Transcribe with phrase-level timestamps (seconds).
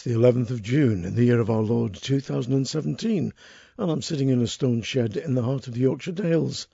[0.00, 3.34] It's the 11th of June in the year of our Lord 2017,
[3.76, 6.68] and I'm sitting in a stone shed in the heart of the Yorkshire Dales,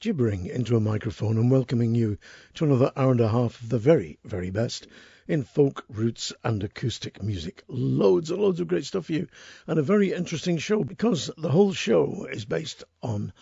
[0.00, 2.18] gibbering into a microphone and welcoming you
[2.52, 4.86] to another hour and a half of the very, very best
[5.26, 7.64] in folk, roots, and acoustic music.
[7.68, 9.28] Loads and loads of great stuff for you,
[9.66, 13.32] and a very interesting show because the whole show is based on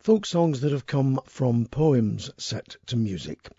[0.00, 3.50] folk songs that have come from poems set to music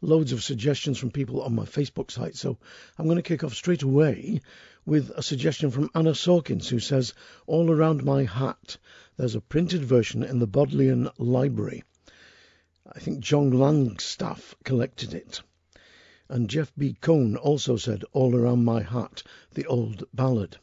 [0.00, 2.36] loads of suggestions from people on my Facebook site.
[2.36, 2.58] So
[2.98, 4.40] I'm going to kick off straight away
[4.86, 7.12] with a suggestion from Anna Sawkins, who says,
[7.46, 8.78] All around my hat,
[9.16, 11.82] there's a printed version in the Bodleian Library.
[12.90, 15.42] I think John Langstaff collected it.
[16.30, 16.96] And Jeff B.
[17.00, 20.56] Cohn also said, All Around My Hat, the old ballad.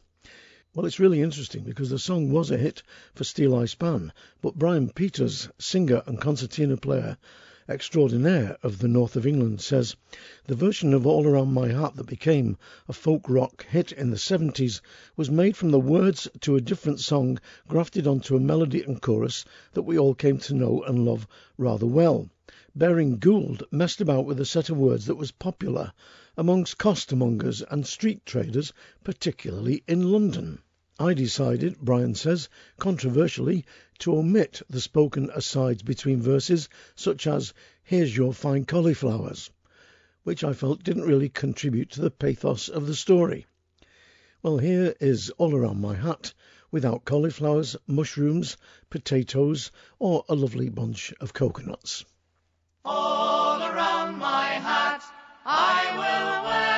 [0.74, 2.82] Well, it's really interesting because the song was a hit
[3.14, 4.12] for Steeleye Span,
[4.42, 7.16] but Brian Peters, singer and concertina player,
[7.68, 9.96] extraordinaire of the north of England, says
[10.46, 12.56] the version of All Around My Hat that became
[12.88, 14.80] a folk rock hit in the 70s
[15.16, 19.44] was made from the words to a different song grafted onto a melody and chorus
[19.72, 21.26] that we all came to know and love
[21.58, 22.30] rather well.
[22.76, 25.92] Baring Gould messed about with a set of words that was popular
[26.36, 28.72] amongst costermongers and street traders,
[29.02, 30.60] particularly in London.
[30.98, 32.48] I decided, Brian says,
[32.78, 33.66] controversially,
[33.98, 37.52] to omit the spoken asides between verses, such as
[37.82, 39.50] Here's your fine cauliflowers,
[40.24, 43.46] which I felt didn't really contribute to the pathos of the story.
[44.42, 46.32] Well, here is All Around My Hat
[46.70, 48.56] without cauliflowers, mushrooms,
[48.90, 52.04] potatoes, or a lovely bunch of coconuts.
[52.84, 55.02] All around my hat
[55.44, 56.75] I will wear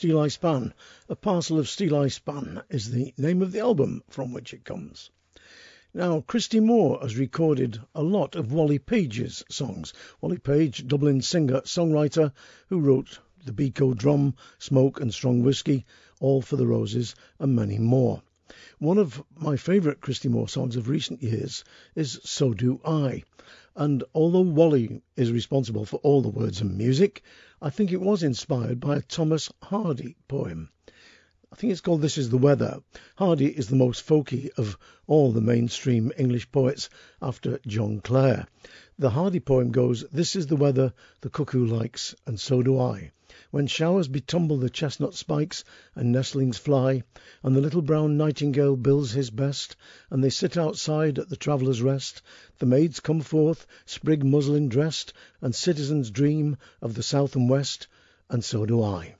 [0.00, 0.72] Steeleye Span.
[1.10, 5.10] A Parcel of Steeleye Span is the name of the album from which it comes.
[5.92, 9.92] Now, Christy Moore has recorded a lot of Wally Page's songs.
[10.22, 12.32] Wally Page, Dublin singer, songwriter,
[12.70, 15.84] who wrote The Beco Drum, Smoke and Strong Whiskey,
[16.18, 18.22] All for the Roses, and many more.
[18.78, 21.62] One of my favourite Christy Moore songs of recent years
[21.94, 23.22] is So Do I.
[23.76, 27.22] And although Wally is responsible for all the words and music,
[27.62, 30.70] I think it was inspired by a Thomas Hardy poem.
[31.52, 32.80] I think it's called This Is the Weather.
[33.16, 36.88] Hardy is the most folky of all the mainstream English poets
[37.20, 38.46] after John Clare.
[38.98, 43.12] The Hardy poem goes, This is the weather the cuckoo likes, and so do I.
[43.52, 45.64] When showers betumble the chestnut spikes,
[45.96, 47.02] and nestlings fly,
[47.42, 49.74] and the little brown nightingale bills his best,
[50.08, 52.22] and they sit outside at the traveller's rest,
[52.60, 57.88] the maids come forth, sprig muslin dressed, and citizens dream of the south and west,
[58.28, 59.16] and so do I.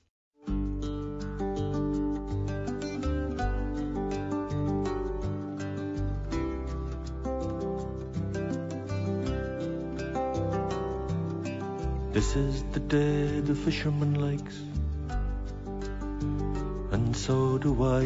[12.21, 14.59] This is the day the fisherman likes,
[16.93, 18.05] and so do I.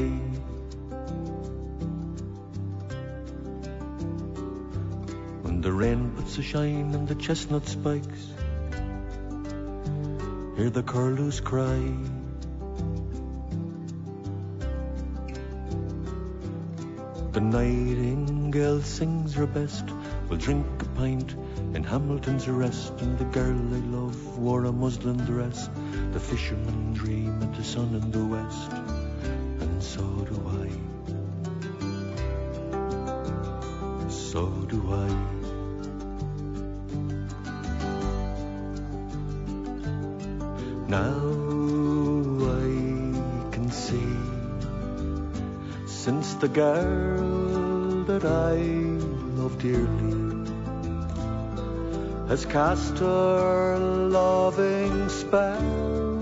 [5.43, 8.29] When the rain puts a shine on the chestnut spikes,
[10.57, 11.83] hear the curlews cry.
[17.33, 19.85] The nightingale sings her best.
[20.29, 21.35] We'll drink a pint
[21.85, 25.69] in Hamilton's arrest, and the girl I love wore a muslin dress.
[26.13, 28.73] The fishermen dream of the sun in the west,
[29.61, 30.71] and so do I.
[34.09, 35.09] So do I.
[40.89, 41.19] Now
[42.61, 42.71] I
[43.53, 44.17] can see,
[45.87, 48.57] since the girl that I
[49.39, 50.14] love dearly
[52.29, 56.15] has cast her loving spell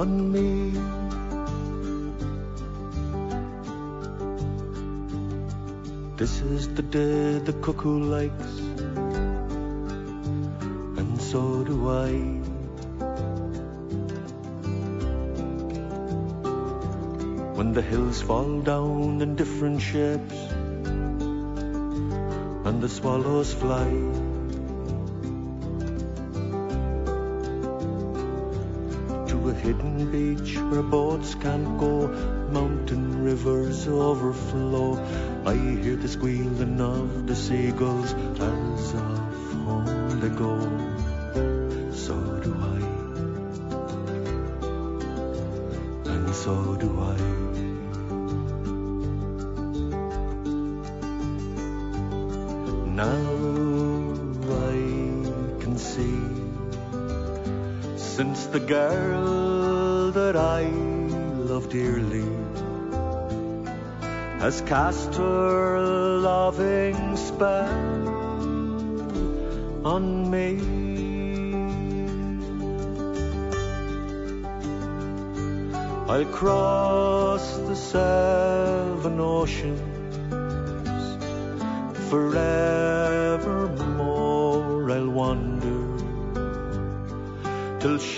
[0.00, 0.72] on me.
[6.16, 8.52] This is the day the cuckoo likes,
[11.00, 12.12] and so do I.
[17.56, 20.59] When the hills fall down in different shapes,
[22.80, 23.88] the swallows fly.
[29.28, 32.08] To a hidden beach where boats can't go,
[32.50, 34.98] mountain rivers overflow.
[35.44, 40.79] I hear the squealing of the seagulls as off home they go.
[58.52, 60.62] The girl that I
[61.50, 62.26] love dearly
[64.40, 65.78] has cast her
[66.18, 68.08] loving spell
[69.86, 70.58] on me.
[76.08, 79.80] I'll cross the seven oceans
[82.10, 82.79] forevermore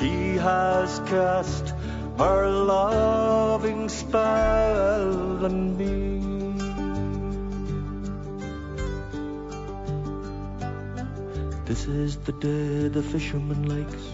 [0.02, 1.68] she has cast
[2.18, 6.18] her loving spell on me.
[11.66, 14.04] This is the day the fisherman likes,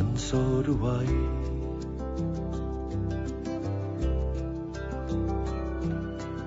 [0.00, 1.04] and so do I.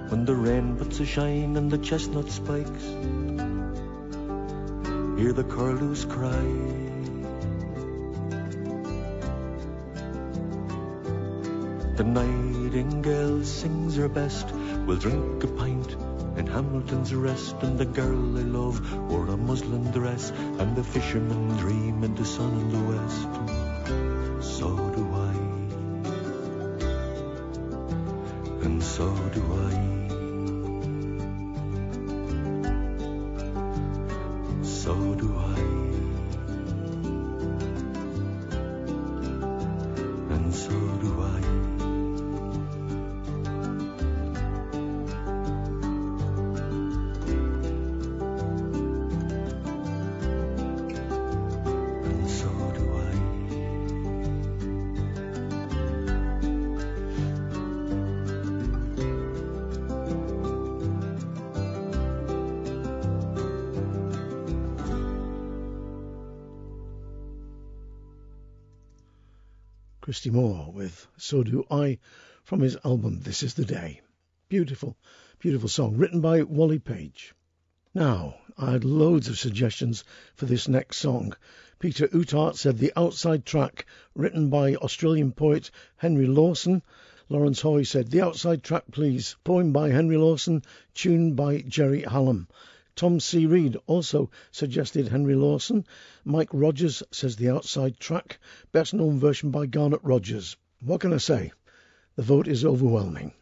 [0.10, 2.86] when the rain puts a shine on the chestnut spikes.
[5.18, 6.87] Hear the curlews cry.
[11.98, 14.54] The nightingale sings her best.
[14.86, 15.94] We'll drink a pint
[16.38, 18.78] in Hamilton's Rest, and the girl I love
[19.10, 23.67] wore a muslin dress, and the fishermen dream in the sun in the west.
[71.30, 72.00] So Do I
[72.42, 74.00] from his album This Is the Day.
[74.48, 74.96] Beautiful,
[75.40, 77.36] beautiful song written by Wally Page.
[77.94, 80.06] Now, I had loads of suggestions
[80.36, 81.36] for this next song.
[81.80, 86.82] Peter Utart said the outside track written by Australian poet Henry Lawson.
[87.28, 92.48] Lawrence Hoy said the outside track please, poem by Henry Lawson, tune by Gerry Hallom.
[92.96, 93.46] Tom C.
[93.46, 95.86] Reed also suggested Henry Lawson.
[96.24, 98.40] Mike Rogers says the outside track,
[98.72, 100.56] best known version by Garnet Rogers.
[100.80, 101.52] What can I say?
[102.18, 103.34] The vote is overwhelming.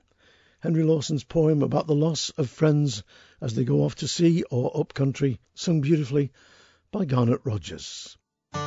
[0.62, 3.04] Henry Lawson's poem about the loss of friends
[3.42, 6.32] as they go off to sea or up country, sung beautifully
[6.92, 8.18] by Garnet Rogers.
[8.54, 8.62] The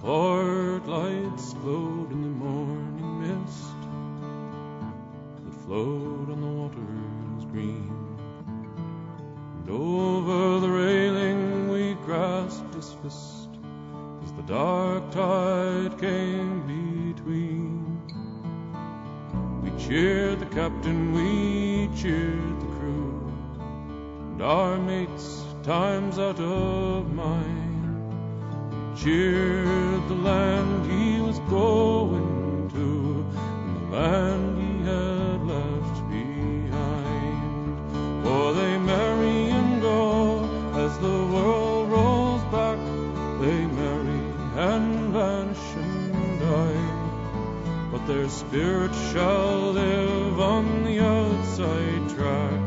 [0.00, 3.74] port lights glowed in the morning mist
[5.44, 6.17] that flowed
[9.68, 13.48] And over the railing we grasped his fist
[14.24, 18.00] as the dark tide came between.
[19.62, 23.30] We cheered the captain, we cheered the crew,
[24.32, 28.14] and our mates times out of mind
[28.70, 34.57] We cheered the land he was going to, and the land
[48.08, 52.58] their spirit shall live on the outside track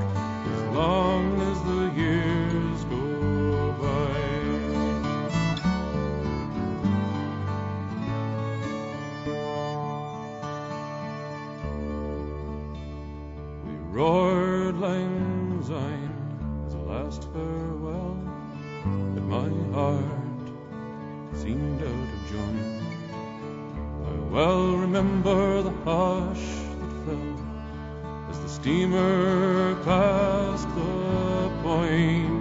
[0.45, 4.13] as long as the years go by.
[13.65, 18.15] We roared Lang Syne as a last farewell,
[18.83, 20.47] but my heart
[21.33, 22.60] seemed out of joint.
[24.31, 26.45] Well remember the hush
[26.79, 27.35] that fell
[28.29, 32.31] as the steamer passed the point.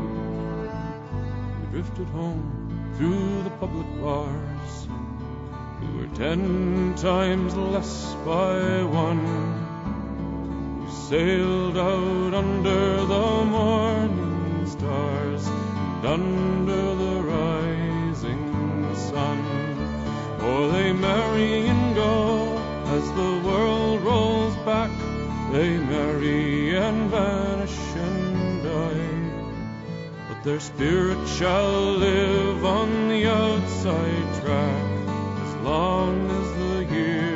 [1.59, 4.89] We drifted home through the public bars.
[5.81, 9.27] We were ten times less by one.
[10.85, 19.39] We sailed out under the morning stars and under the rising sun.
[20.39, 21.60] For they marry and go
[23.01, 24.91] as the world rolls back.
[25.53, 29.21] They marry and vanish and die.
[30.29, 34.87] But their spirit shall live on the outside track
[35.45, 37.30] as long as the years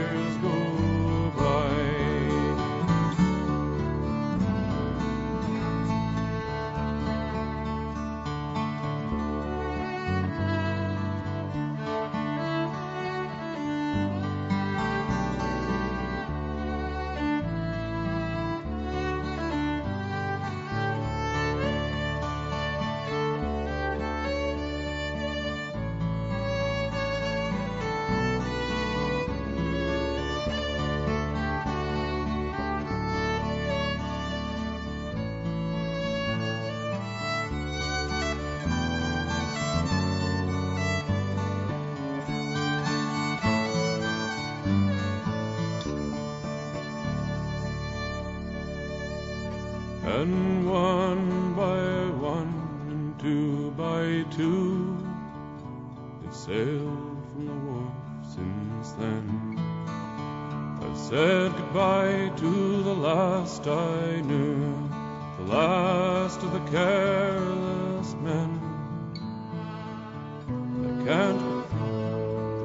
[50.64, 52.53] one by one
[52.88, 54.97] and two by two.
[56.23, 57.93] they sailed from the wharf
[58.35, 59.25] since then.
[60.83, 64.91] I've said goodbye to the last I knew,
[65.38, 68.50] the last of the careless men.
[70.85, 71.43] I can't.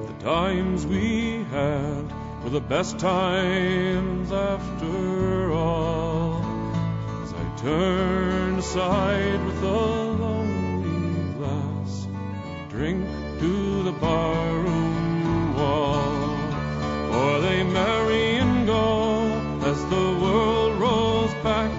[0.07, 2.03] The times we had
[2.43, 6.08] were the best times after all.
[7.61, 12.07] I aside with a lonely glass,
[12.69, 13.05] drink
[13.39, 16.37] to the barroom wall.
[17.11, 19.25] For they marry and go
[19.65, 21.71] as the world rolls back,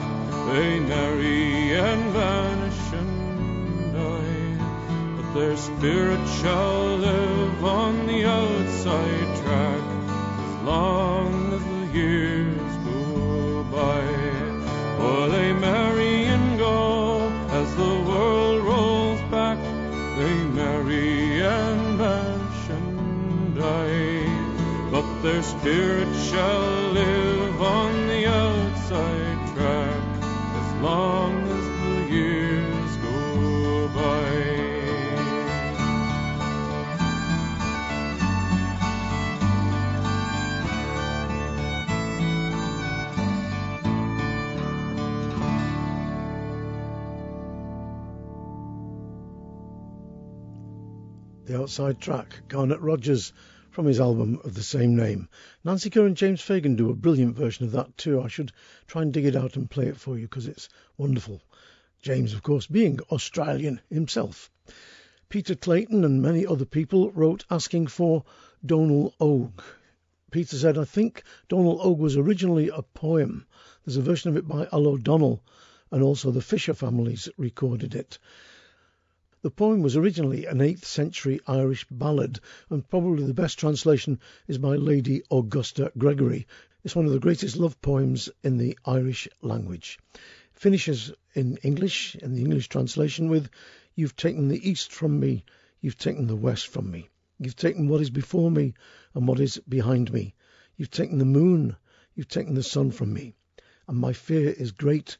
[0.52, 4.66] they marry and vanish and die.
[5.16, 9.84] But their spirit shall live on the outside track
[10.44, 12.49] as long as the years
[25.22, 31.64] their spirit shall live on the outside track as long as
[32.08, 34.70] the years go by.
[51.44, 53.34] The outside track, Garnet Rogers,
[53.70, 55.28] from his album of the same name.
[55.64, 58.20] Nancy Kerr and James Fagan do a brilliant version of that too.
[58.20, 58.52] I should
[58.86, 61.40] try and dig it out and play it for you because it's wonderful.
[62.02, 64.50] James, of course, being Australian himself.
[65.28, 68.24] Peter Clayton and many other people wrote asking for
[68.66, 69.62] Donal Og.
[70.30, 73.46] Peter said, I think Donal Og was originally a poem.
[73.84, 75.42] There's a version of it by Al O'Donnell,
[75.90, 78.18] and also the Fisher families recorded it.
[79.42, 84.58] The poem was originally an 8th century Irish ballad, and probably the best translation is
[84.58, 86.46] by Lady Augusta Gregory.
[86.84, 89.98] It's one of the greatest love poems in the Irish language.
[90.52, 93.48] Finishes in English, in the English translation, with
[93.94, 95.46] You've taken the east from me,
[95.80, 97.08] you've taken the west from me.
[97.38, 98.74] You've taken what is before me
[99.14, 100.34] and what is behind me.
[100.76, 101.76] You've taken the moon,
[102.14, 103.36] you've taken the sun from me.
[103.88, 105.16] And my fear is great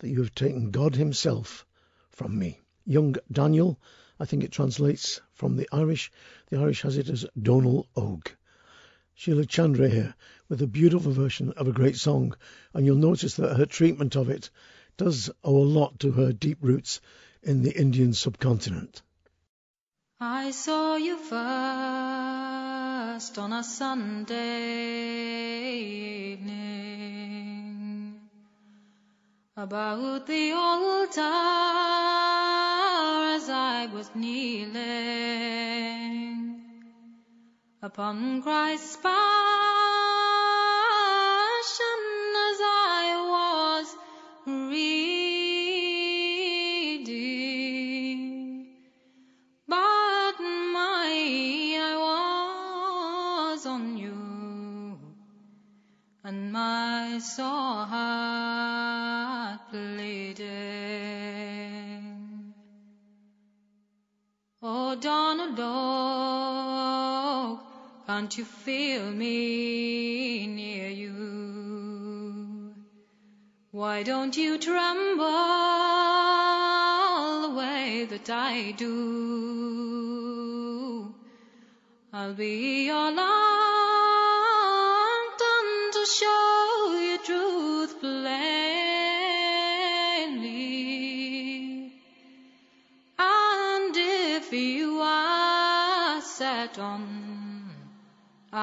[0.00, 1.64] that you have taken God Himself
[2.10, 2.60] from me.
[2.86, 3.78] Young Daniel,
[4.20, 6.12] I think it translates from the Irish.
[6.50, 8.30] The Irish has it as Donal Og.
[9.14, 10.14] Sheila Chandra here
[10.48, 12.36] with a beautiful version of a great song,
[12.72, 14.50] and you'll notice that her treatment of it
[14.96, 17.00] does owe a lot to her deep roots
[17.42, 19.02] in the Indian subcontinent.
[20.20, 21.38] I saw you first
[23.38, 24.72] on a Sunday
[26.32, 28.20] evening
[29.56, 31.20] about the altar
[33.44, 34.80] as I was kneeling
[37.82, 39.12] upon Christ's passion
[42.48, 43.04] as I
[43.34, 43.96] was
[44.46, 44.96] reading.
[49.68, 51.10] But my
[51.82, 51.96] eye
[53.52, 54.98] was on you,
[56.24, 57.84] and my sore
[65.56, 67.18] Dog,
[68.06, 72.74] can't you feel me near you?
[73.70, 75.24] Why don't you tremble
[77.42, 78.94] the way that I do?
[82.12, 83.63] I'll be your lantern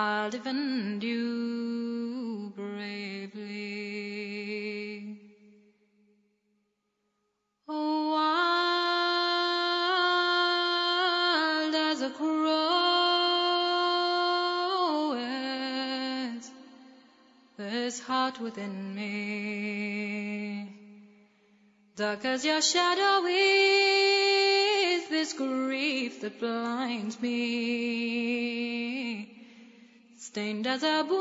[0.02, 3.46] I'll defend you bravely.
[7.70, 8.14] Oh,
[11.66, 12.34] wild as a crow
[15.20, 16.50] is
[17.58, 20.68] this heart within me.
[21.96, 29.31] Dark as your shadow is this grief that blinds me.
[30.34, 31.20] Stained as a blueprint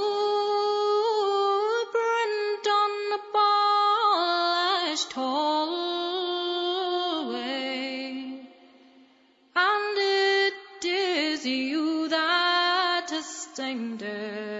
[2.80, 5.90] on a polished hallway.
[9.56, 14.59] And it is you that has stained it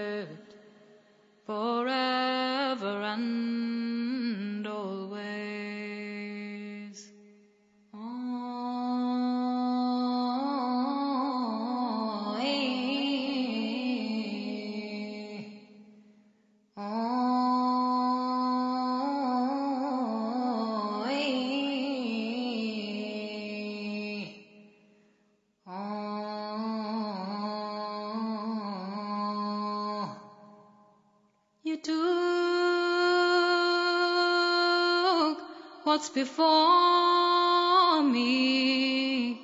[35.91, 39.37] what's before me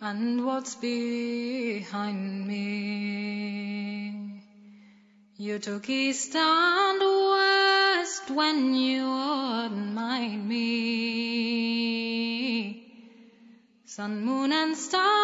[0.00, 2.82] and what's behind me.
[5.36, 10.64] You took east and west when you mind me.
[13.84, 15.15] Sun, moon, and stars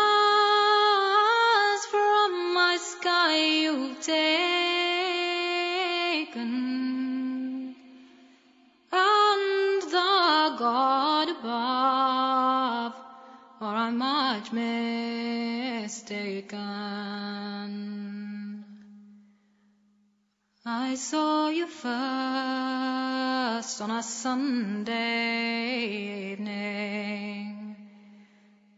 [24.03, 25.93] a Sunday
[26.33, 27.77] evening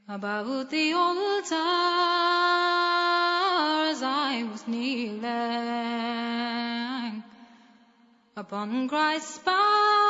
[0.07, 1.55] about the altar
[3.89, 5.25] as I was kneeling
[8.37, 10.04] upon Christ's passion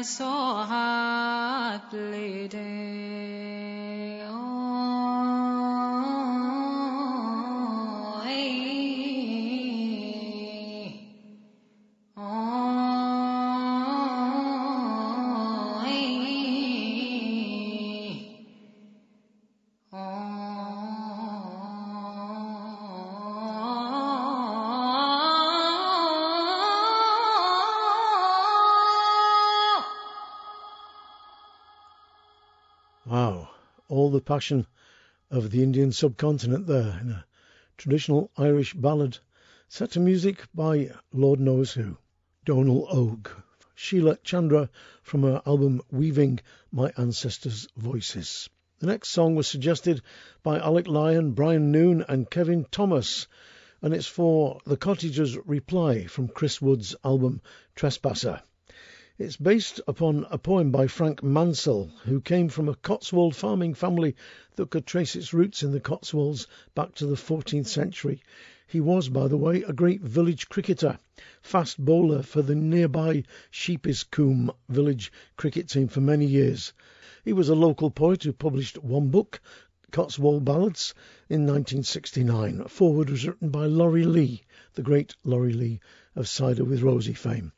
[0.00, 2.79] my sore heart bleeding.
[34.30, 34.64] Passion
[35.28, 37.24] of the Indian subcontinent there in a
[37.76, 39.18] traditional Irish ballad
[39.66, 41.98] set to music by Lord knows who.
[42.44, 43.28] Donal Og,
[43.74, 44.70] Sheila Chandra
[45.02, 46.38] from her album Weaving
[46.70, 48.48] My Ancestors' Voices.
[48.78, 50.00] The next song was suggested
[50.44, 53.26] by Alec Lyon, Brian Noon, and Kevin Thomas,
[53.82, 57.40] and it's for The Cottagers' Reply from Chris Wood's album
[57.74, 58.44] Trespasser.
[59.22, 64.16] It's based upon a poem by Frank Mansell, who came from a Cotswold farming family
[64.56, 68.22] that could trace its roots in the Cotswolds back to the 14th century.
[68.66, 70.98] He was, by the way, a great village cricketer,
[71.42, 76.72] fast bowler for the nearby Sheepscombe village cricket team for many years.
[77.22, 79.42] He was a local poet who published one book,
[79.92, 80.94] Cotswold Ballads,
[81.28, 82.62] in 1969.
[82.62, 84.44] A foreword was written by Laurie Lee,
[84.76, 85.80] the great Laurie Lee
[86.16, 87.52] of Cider with Rosie fame.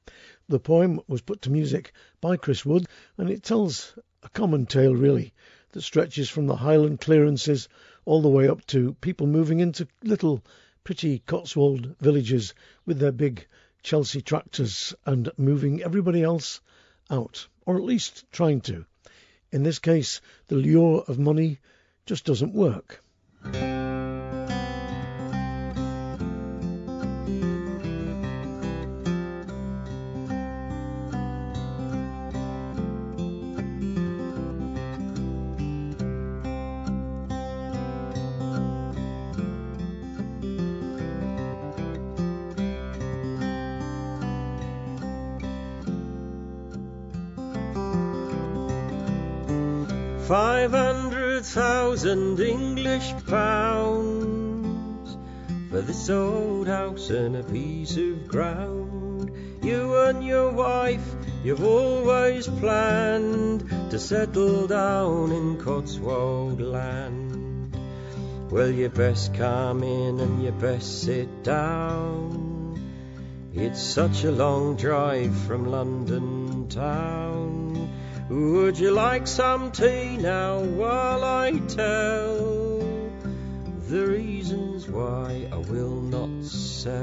[0.53, 2.87] The poem was put to music by Chris Wood,
[3.17, 5.33] and it tells a common tale, really,
[5.71, 7.71] that stretches from the Highland clearances
[8.05, 10.45] all the way up to people moving into little
[10.85, 12.53] pretty Cotswold villages
[12.85, 13.47] with their big
[13.83, 16.61] Chelsea tractors and moving everybody else
[17.09, 18.85] out, or at least trying to.
[19.53, 21.61] In this case, the lure of money
[22.05, 23.03] just doesn't work.
[51.93, 55.15] Thousand English pounds
[55.69, 59.31] for this old house and a piece of ground.
[59.63, 61.07] You and your wife,
[61.45, 67.77] you've always planned to settle down in Cotswold land.
[68.51, 72.81] Well, you best come in and you best sit down.
[73.53, 77.42] It's such a long drive from London town.
[78.33, 82.81] Would you like some tea now while I tell
[83.91, 86.95] the reasons why I will not sell?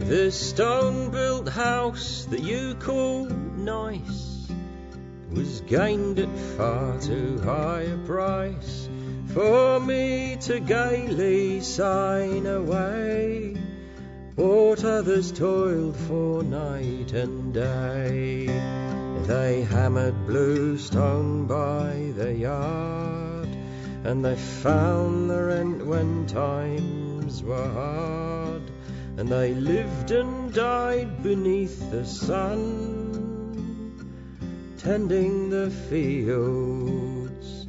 [0.00, 4.33] The stone built house that you call nice
[5.34, 8.88] was gained at far too high a price
[9.32, 13.56] for me to gaily sign away.
[14.36, 18.46] What others toiled for night and day.
[19.26, 23.48] They hammered blue stone by the yard,
[24.04, 28.62] and they found the rent when times were hard.
[29.16, 32.93] and they lived and died beneath the sun,
[34.84, 37.64] tending the fields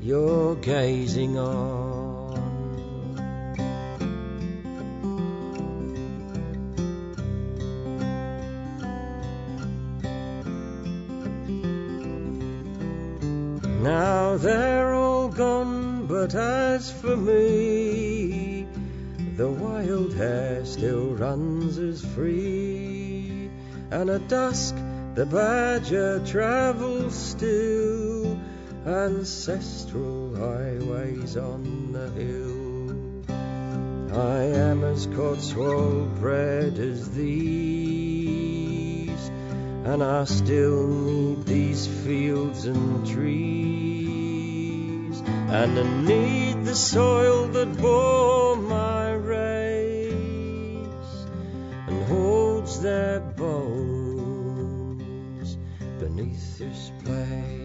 [0.00, 2.38] you're gazing on.
[13.82, 18.68] Now they're all gone, but as for me,
[19.36, 23.50] the wild hare still runs as free,
[23.90, 24.76] and at dusk
[25.14, 28.40] the badger travels still,
[28.86, 32.62] ancestral highways on the hill.
[34.18, 38.00] I am as Cotswold bred as these,
[39.84, 43.22] and I still need these fields and trees,
[45.20, 50.06] and I need the soil that bore my race
[51.86, 53.61] and holds their bones
[56.32, 57.62] place.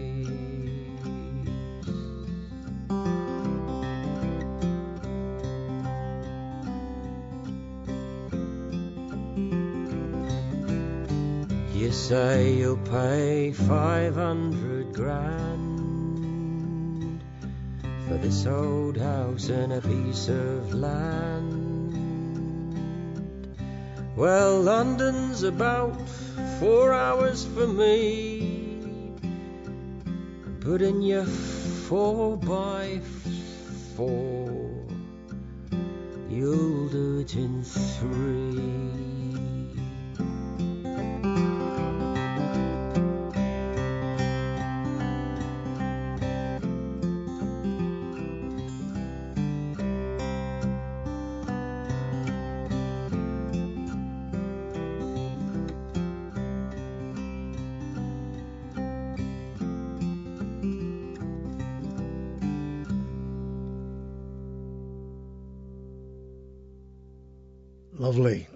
[11.74, 15.68] You say you'll pay five hundred grand
[18.08, 21.54] for this old house and a piece of land.
[24.16, 25.96] Well, London's about
[26.58, 28.37] four hours for me,
[30.68, 33.00] but in your four by
[33.96, 34.50] four,
[36.28, 39.07] you'll do it in three.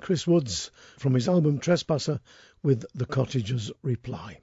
[0.02, 2.18] Chris Woods from his album Trespasser
[2.60, 4.40] with The Cottager's Reply.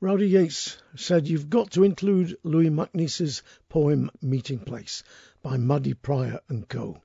[0.00, 5.02] Rowdy Yates said you've got to include Louis MacNeice's poem Meeting Place
[5.42, 7.00] by Maddy Prior and Co.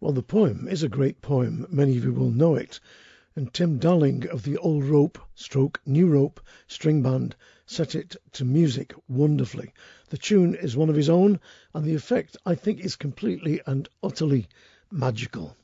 [0.00, 1.64] Well, the poem is a great poem.
[1.70, 2.80] Many of you will know it.
[3.36, 8.44] And Tim Dalling of the Old Rope Stroke New Rope String Band set it to
[8.44, 9.72] music wonderfully.
[10.08, 11.38] The tune is one of his own,
[11.72, 14.48] and the effect, I think, is completely and utterly
[14.90, 15.56] magical.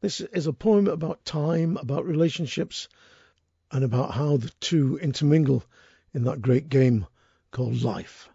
[0.00, 2.88] This is a poem about time, about relationships,
[3.72, 5.64] and about how the two intermingle
[6.14, 7.06] in that great game
[7.50, 8.28] called life.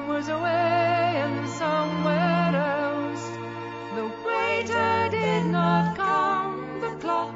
[0.00, 3.24] Time was away and somewhere else.
[3.96, 6.80] The waiter did not come.
[6.80, 7.34] The clock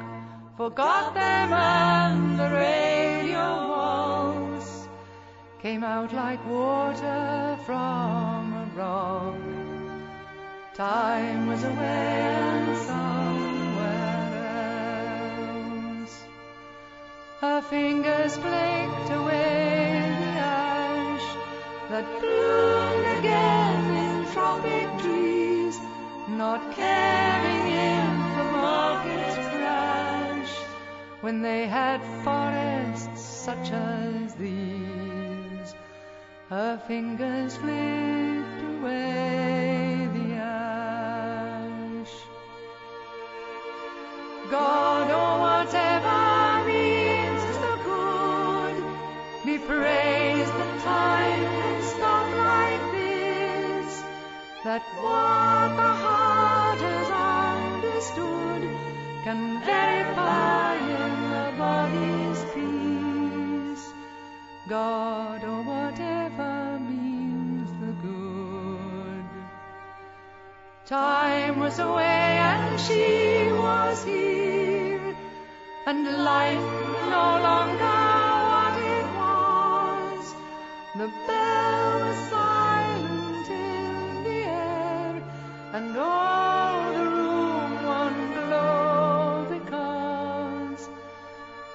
[0.57, 4.87] forgot them and the radio walls
[5.61, 9.35] came out like water from a rock.
[10.73, 12.13] Time was away
[12.49, 14.31] and somewhere
[16.01, 16.23] else.
[17.41, 19.84] Her fingers flaked away
[21.89, 25.79] that bloomed again in tropic trees,
[26.27, 30.53] not caring if the markets crash
[31.21, 35.75] when they had forests such as these.
[36.49, 42.13] Her fingers flicked away the ash.
[44.49, 48.75] God, or whatever means the good,
[49.45, 51.74] that time
[54.65, 57.09] that what the heart has
[57.77, 58.63] understood
[59.23, 60.73] can verify
[61.03, 63.85] in the body's peace.
[64.67, 69.25] God, or whatever means the good.
[70.87, 75.15] Time was away and she was here,
[75.85, 76.67] and life
[77.17, 78.01] no longer
[78.49, 80.33] what it was.
[80.97, 82.54] The bell was silent
[85.75, 90.89] and all the room one glow because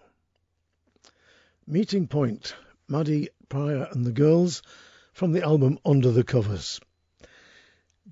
[1.66, 2.54] Meeting Point,
[2.86, 4.60] Maddy Prior and the Girls
[5.14, 6.80] from the album Under the Covers.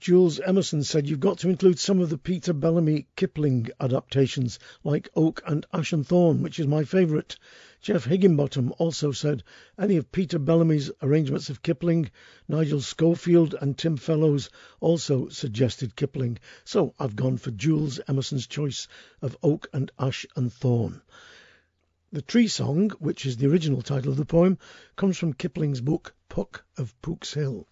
[0.03, 5.09] Jules Emerson said you've got to include some of the Peter Bellamy Kipling adaptations like
[5.15, 7.37] Oak and Ash and Thorn, which is my favourite.
[7.81, 9.45] Jeff Higginbottom also said
[9.79, 12.11] any of Peter Bellamy's arrangements of Kipling.
[12.49, 16.41] Nigel Schofield and Tim Fellows also suggested Kipling.
[16.65, 18.89] So I've gone for Jules Emerson's choice
[19.21, 21.01] of Oak and Ash and Thorn.
[22.11, 24.59] The Tree Song, which is the original title of the poem,
[24.97, 27.69] comes from Kipling's book Puck of Pook's Hill.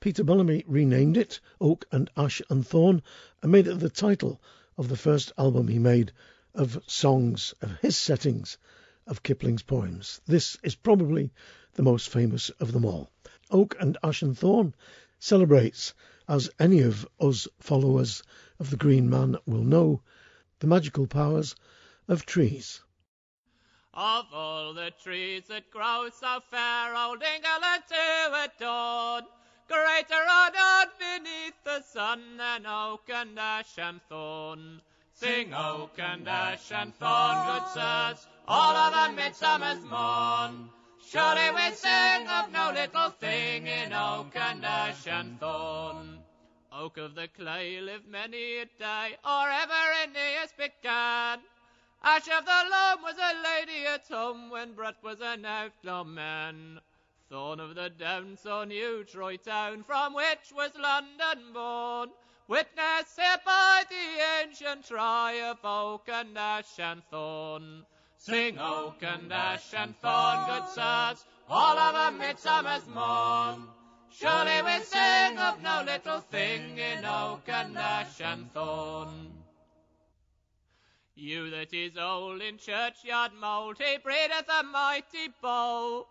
[0.00, 3.00] Peter Bellamy renamed it Oak and Ash and Thorn
[3.40, 4.42] and made it the title
[4.76, 6.10] of the first album he made
[6.52, 8.58] of songs of his settings
[9.06, 10.20] of Kipling's poems.
[10.26, 11.30] This is probably
[11.74, 13.12] the most famous of them all.
[13.52, 14.74] Oak and Ash and Thorn
[15.20, 15.94] celebrates,
[16.26, 18.24] as any of us followers
[18.58, 20.02] of the Green Man will know,
[20.58, 21.54] the magical powers
[22.08, 22.80] of trees.
[23.92, 29.22] Of all the trees that grow so fair, old England to adorn,
[29.68, 34.80] greater honored beneath the sun than oak and ash and thorn.
[35.12, 40.70] Sing oak and ash and thorn, good sirs, all of a midsummer's morn.
[41.06, 46.18] Surely we sing of no little thing in oak and ash and thorn.
[46.72, 51.40] Oak of the clay lived many a day, or ever Aeneas began.
[52.02, 56.80] Ash of the loam was a lady at home when Brett was an outlaw man.
[57.34, 62.10] Thorn of the down so new Troy town, from which was London born.
[62.46, 67.84] Witness here by the ancient triumph, oak and ash and thorn.
[68.16, 73.66] Sing oak and ash and thorn, good sirs, all of a midsummer's morn.
[74.12, 79.32] Surely we sing of no little thing in oak and ash and thorn.
[81.16, 86.06] Yew that is old in churchyard mould, he breedeth a mighty bow.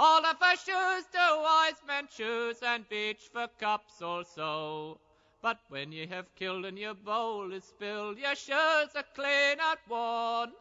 [0.00, 5.00] All of her shoes do wise men choose, and beech for cups also.
[5.42, 9.80] But when ye have killed and your bowl is spilled, your shoes are clean out
[9.88, 10.52] worn.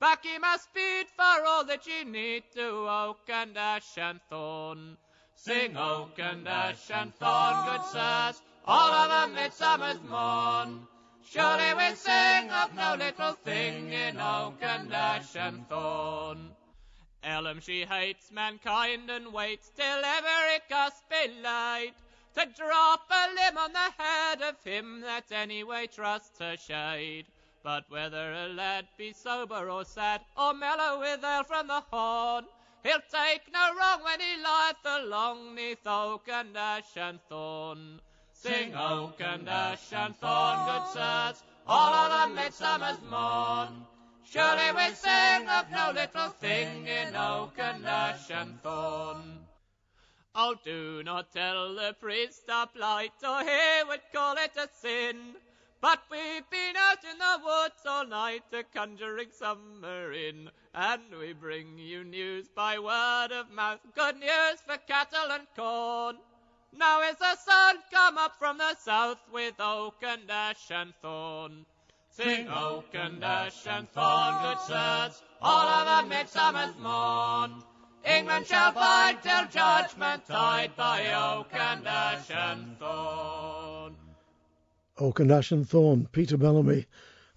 [0.00, 4.96] Back ye must beat for all that ye need to oak and ash and thorn.
[5.36, 10.88] Sing oak and ash and thorn, good sirs, all of a midsummer's morn.
[11.24, 16.56] Surely we sing of no little thing in oak and ash and thorn.
[17.22, 21.92] Ellum she hates mankind and waits till every gust be laid
[22.34, 27.26] to drop a limb on the head of him that anyway trusts her shade.
[27.62, 32.46] But whether a lad be sober or sad, or mellow with ale from the horn,
[32.82, 38.00] he'll take no wrong when he lieth along neath oak and ash and thorn.
[38.32, 43.86] Sing oak and ash and thorn, good sirs, all of a midsummer's morn.
[44.32, 49.44] Surely we sing of no little thing in oak and ash and thorn.
[50.36, 55.34] Oh, do not tell the priest a plight, or he would call it a sin.
[55.80, 61.32] But we've been out in the woods all night a conjuring summer in, and we
[61.32, 66.18] bring you news by word of mouth, good news for cattle and corn.
[66.72, 71.66] Now is the sun come up from the south with oak and ash and thorn.
[72.12, 77.62] Sing and ash and thorn, good sirs, all of a midsummer's morn.
[78.04, 83.94] England shall fight till judgment tide by oak and ash and thorn.
[84.98, 86.86] Oak and Ash and Thorn, Peter Bellamy.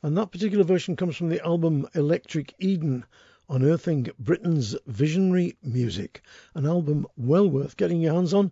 [0.02, 3.06] And that particular version comes from the album Electric Eden,
[3.48, 6.24] unearthing Britain's visionary music.
[6.56, 8.52] An album well worth getting your hands on.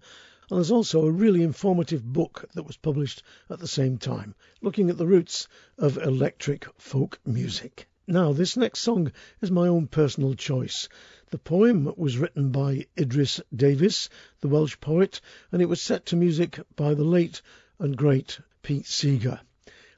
[0.52, 4.90] And there's also a really informative book that was published at the same time, looking
[4.90, 5.48] at the roots
[5.78, 7.88] of electric folk music.
[8.06, 10.90] Now, this next song is my own personal choice.
[11.30, 14.10] The poem was written by Idris Davies,
[14.42, 15.22] the Welsh poet,
[15.54, 17.42] and it was set to music by the late
[17.80, 19.40] and great Pete Seeger.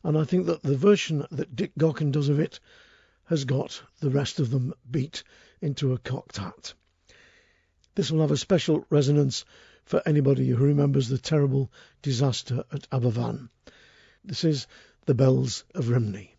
[0.04, 2.60] And I think that the version that Dick Gaughan does of it
[3.26, 5.24] has got the rest of them beat
[5.62, 6.76] into a cocked hat.
[7.96, 9.46] This will have a special resonance
[9.86, 11.72] for anybody who remembers the terrible
[12.02, 13.50] disaster at Aberfan.
[14.24, 14.68] This is
[15.06, 16.33] The Bells of Rhymney.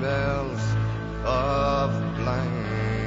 [0.00, 0.76] Bells
[1.24, 2.99] of The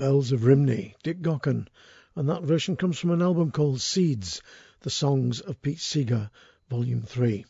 [0.00, 1.68] Bells of Rhymney, Dick Gaughan,
[2.16, 4.40] and that version comes from an album called Seeds,
[4.80, 6.30] The Songs of Pete Seeger,
[6.70, 7.44] Volume 3.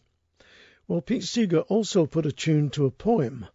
[0.89, 3.47] Well, Pete Seeger also put a tune to a poem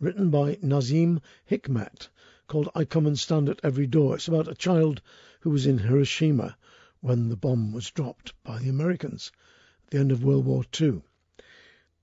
[0.00, 2.08] written by Nazim Hikmet
[2.46, 4.14] called I Come and Stand at Every Door.
[4.14, 5.02] It's about a child
[5.40, 6.56] who was in Hiroshima
[7.02, 9.30] when the bomb was dropped by the Americans
[9.84, 11.02] at the end of World War II.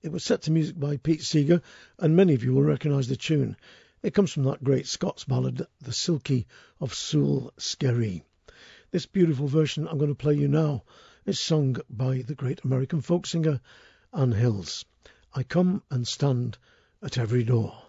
[0.00, 1.60] It was set to music by Pete Seeger,
[1.98, 3.56] and many of you will recognise the tune.
[4.02, 6.44] It comes from that great Scots ballad, The Silkie
[6.80, 8.24] of Sule Skerry.
[8.90, 10.84] This beautiful version I'm going to play you now
[11.24, 13.60] is sung by the great American folk singer
[14.12, 14.84] Anne Hills.
[15.32, 16.58] I come and stand
[17.02, 17.85] at every door.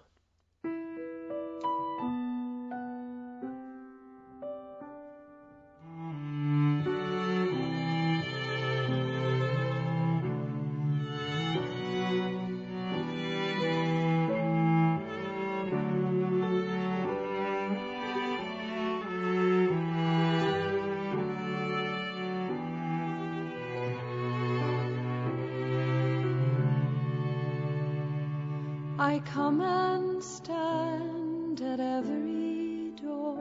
[29.08, 33.40] I come and stand at every door,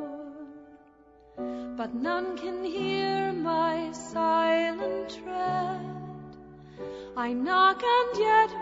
[1.77, 6.37] but none can hear my silent tread.
[7.17, 8.56] I knock and yet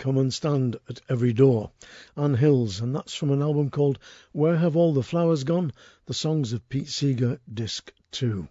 [0.00, 1.70] come and stand at every door.
[2.16, 3.98] Anne Hills, and that's from an album called
[4.32, 5.74] Where Have All the Flowers Gone?
[6.06, 8.48] The Songs of Pete Seeger, Disc 2.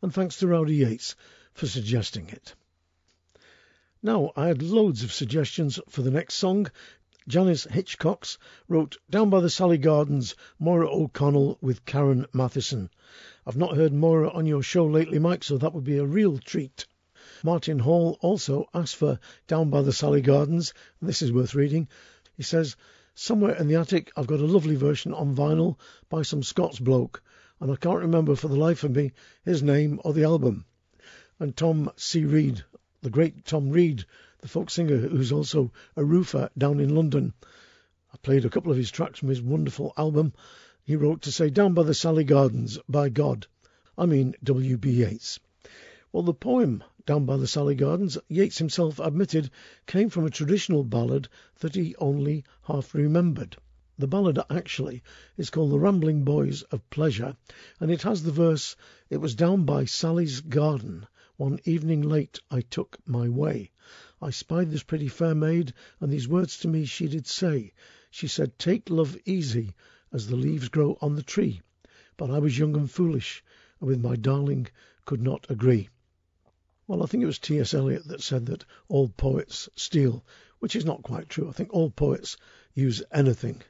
[0.00, 1.14] And thanks to Rowdy Yates
[1.52, 2.54] for suggesting it.
[4.02, 6.70] Now, I had loads of suggestions for the next song.
[7.28, 12.88] Janice Hitchcox wrote Down by the Sally Gardens, Maura O'Connell with Karen Matheson.
[13.46, 16.38] I've not heard Maura on your show lately, Mike, so that would be a real
[16.38, 16.86] treat.
[17.44, 20.74] Martin Hall also asked for Down by the Sally Gardens.
[21.00, 21.86] This is worth reading.
[22.36, 22.74] He says,
[23.14, 25.76] Somewhere in the attic, I've got a lovely version on vinyl
[26.08, 27.22] by some Scots bloke,
[27.60, 29.12] and I can't remember for the life of me
[29.44, 30.64] his name or the album.
[31.38, 32.24] And Tom C.
[32.24, 32.64] Reed,
[33.02, 34.04] the great Tom Reed,
[34.40, 37.34] the folk singer who's also a roofer down in London.
[38.12, 40.32] I played a couple of his tracks from his wonderful album.
[40.82, 43.46] He wrote to say, Down by the Sally Gardens, by God.
[43.96, 44.90] I mean W.B.
[44.90, 45.40] Yeats.
[46.12, 49.50] Well, the poem Down by the Sally Gardens, Yeats himself admitted,
[49.86, 51.26] came from a traditional ballad
[51.60, 53.56] that he only half remembered.
[53.96, 55.02] The ballad actually
[55.38, 57.34] is called The Rambling Boys of Pleasure,
[57.80, 58.76] and it has the verse,
[59.08, 61.06] It was down by Sally's garden,
[61.38, 63.70] one evening late I took my way.
[64.20, 67.72] I spied this pretty fair maid, and these words to me she did say.
[68.10, 69.72] She said, Take love easy,
[70.12, 71.62] as the leaves grow on the tree.
[72.18, 73.42] But I was young and foolish,
[73.80, 74.66] and with my darling
[75.06, 75.88] could not agree.
[76.88, 77.74] Well, I think it was T.S.
[77.74, 80.24] Eliot that said that all poets steal,
[80.58, 81.46] which is not quite true.
[81.46, 82.38] I think all poets
[82.72, 83.60] use anything.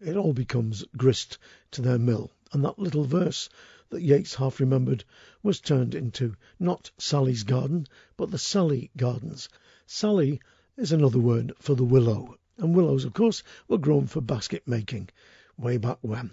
[0.00, 1.38] It all becomes grist
[1.72, 2.30] to their mill.
[2.52, 3.48] And that little verse
[3.88, 5.02] that Yeats half remembered
[5.42, 9.48] was turned into not Sally's garden, but the Sally Gardens.
[9.84, 10.40] Sally
[10.76, 15.08] is another word for the willow, and willows, of course, were grown for basket making
[15.56, 16.30] way back when.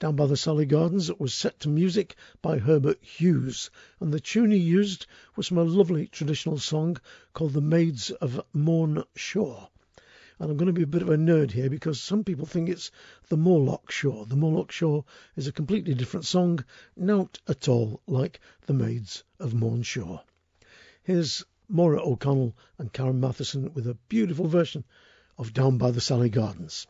[0.00, 3.68] Down by the Sally Gardens it was set to music by Herbert Hughes,
[4.00, 5.04] and the tune he used
[5.36, 6.96] was from a lovely traditional song
[7.34, 9.68] called The Maids of Mourne Shore.
[10.38, 12.70] And I'm going to be a bit of a nerd here because some people think
[12.70, 12.90] it's
[13.28, 14.24] the Moorlough Shore.
[14.24, 15.04] The Moorlough Shore
[15.36, 16.64] is a completely different song,
[16.96, 20.22] not at all like The Maids of Mourne Shore.
[21.02, 24.82] Here's Maura O'Connell and Karen Matheson with a beautiful version
[25.36, 26.86] of Down by the Sally Gardens.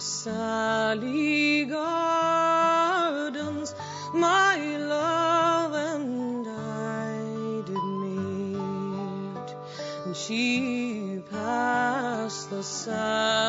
[0.00, 3.04] Sally Gardens,
[4.14, 9.56] my love and I did meet.
[10.06, 13.47] And she passed the Sally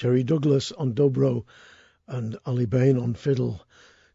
[0.00, 1.44] Jerry Douglas on dobro
[2.06, 3.60] and Aly Bain on fiddle.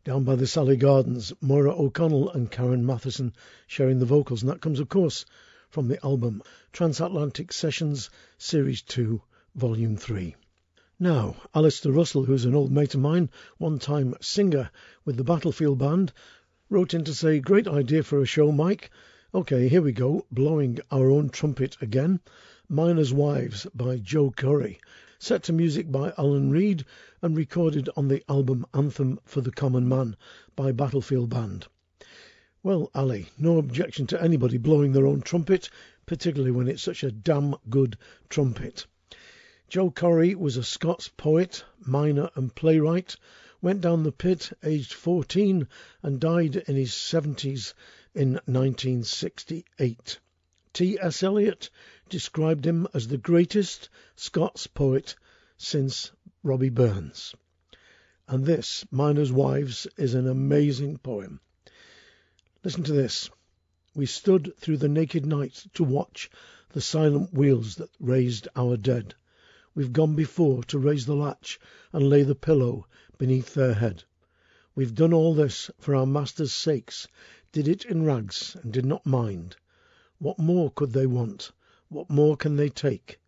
[0.04, 3.34] Down by the Sally Gardens, Maura O'Connell and Karen Matheson
[3.68, 5.28] sharing the vocals, and that comes, of course,
[5.70, 6.42] from the album
[6.74, 8.10] Transatlantic Sessions
[8.40, 9.22] Series 2,
[9.54, 10.36] Volume 3.
[11.00, 13.30] Now, Alistair Russell, who's an old mate of mine,
[13.60, 14.72] one time singer
[15.06, 16.14] with the Battlefield Band,
[16.68, 18.90] wrote in to say, Great idea for a show, Mike.
[19.36, 22.22] Okay, here we go, blowing our own trumpet again.
[22.68, 24.80] Miners' Wives by Joe Corrie,
[25.26, 26.86] set to music by Alan Reid
[27.24, 30.16] and recorded on the album Anthem for the Common Man
[30.56, 31.66] by Battlefield Band.
[32.62, 35.72] Well, Ali, no objection to anybody blowing their own trumpet,
[36.06, 37.98] particularly when it's such a damn good
[38.30, 38.86] trumpet.
[39.68, 43.16] Joe Corrie was a Scots poet, miner, and playwright.
[43.64, 45.68] Went down the pit aged 14
[46.04, 47.74] and died in his 70s
[48.14, 50.20] in 1968.
[50.74, 51.24] T.S.
[51.24, 51.70] Eliot
[52.08, 55.16] described him as the greatest Scots poet
[55.58, 56.12] since
[56.44, 57.34] Robbie Burns.
[58.28, 61.40] And this, Miners' Wives, is an amazing poem.
[62.64, 63.32] Listen to this.
[63.96, 66.30] We stood through the naked night to watch
[66.70, 69.16] the silent wheels that raised our dead.
[69.74, 71.60] We've gone before to raise the latch
[71.92, 72.86] and lay the pillow
[73.18, 74.04] beneath their head.
[74.76, 77.08] We've done all this for our masters' sakes,
[77.52, 79.56] did it in rags and did not mind.
[80.20, 81.52] What more could they want?
[81.96, 83.22] What more can they take?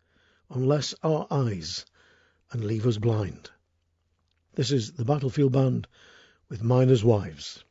[0.50, 1.86] Unless our eyes
[2.52, 3.50] and leave us blind.
[4.56, 5.88] This is the Battlefield Band
[6.50, 7.64] with Miners' Wives.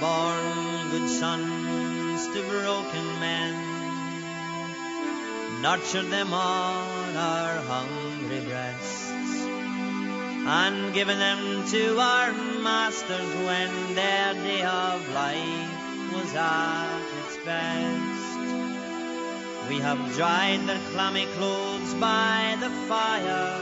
[0.00, 3.54] Borne good sons to broken men,
[5.62, 9.40] nurtured them on our hungry breasts,
[10.44, 18.38] and given them to our masters when their day of life was at its best.
[19.70, 23.60] We have dried their clammy clothes by the fire,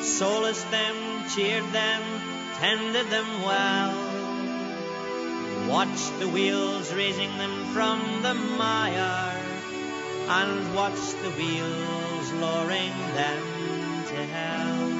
[0.00, 0.96] solaced them,
[1.34, 2.02] cheered them,
[2.58, 4.01] tended them well
[5.72, 9.40] watched the wheels raising them from the mire,
[10.28, 13.42] and watch the wheels lowering them
[14.04, 14.90] to hell.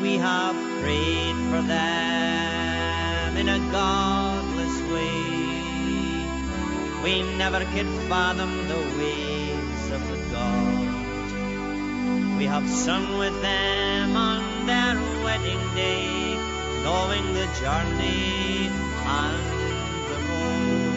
[0.00, 5.20] We have prayed for them in a godless way.
[7.04, 10.88] We never could fathom the ways of the God.
[12.38, 16.38] We have sung with them on their wedding day,
[16.82, 18.70] knowing the journey
[19.06, 19.36] and
[20.08, 20.96] the road.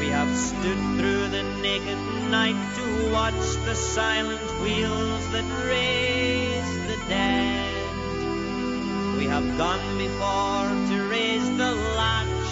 [0.00, 1.98] We have stood through the naked
[2.30, 7.74] night to watch the silent wheels that raise the dead.
[9.16, 12.50] We have gone before to raise the latch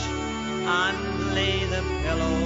[0.80, 2.38] and lay the pillow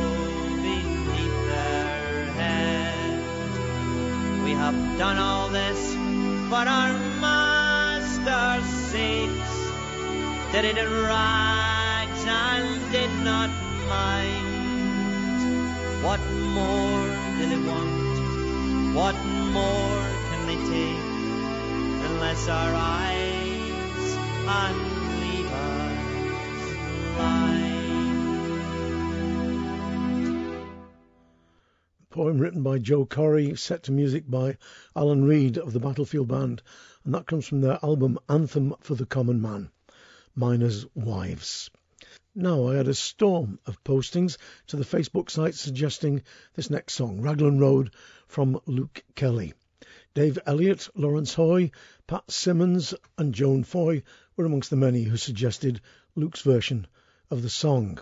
[0.65, 3.23] beneath their head.
[4.43, 5.95] We have done all this
[6.49, 9.59] for our master's sakes
[10.53, 10.89] did it in
[12.29, 13.51] and did not
[13.89, 14.59] mind.
[16.05, 17.07] What more
[17.39, 18.95] do they want?
[18.95, 19.17] What
[19.53, 21.05] more can they take
[22.11, 24.17] unless our eyes
[25.23, 26.67] leave us
[27.17, 27.79] blind?
[32.11, 34.57] Poem written by Joe Corrie, set to music by
[34.95, 36.63] Alan Reid of the Battlefield Band,
[37.05, 39.71] and that comes from their album Anthem for the Common Man.
[40.35, 41.71] Miners' Wives.
[42.41, 44.37] Now, I had a storm of postings
[44.69, 46.23] to the Facebook site suggesting
[46.55, 47.91] this next song, Raglan Road
[48.29, 49.55] from Luke Kelly.
[50.15, 51.73] Dave Elliott, Lawrence Hoy,
[52.07, 54.05] Pat Simmons, and Joan Foy
[54.37, 55.81] were amongst the many who suggested
[56.15, 56.87] Luke's version
[57.29, 57.99] of the song.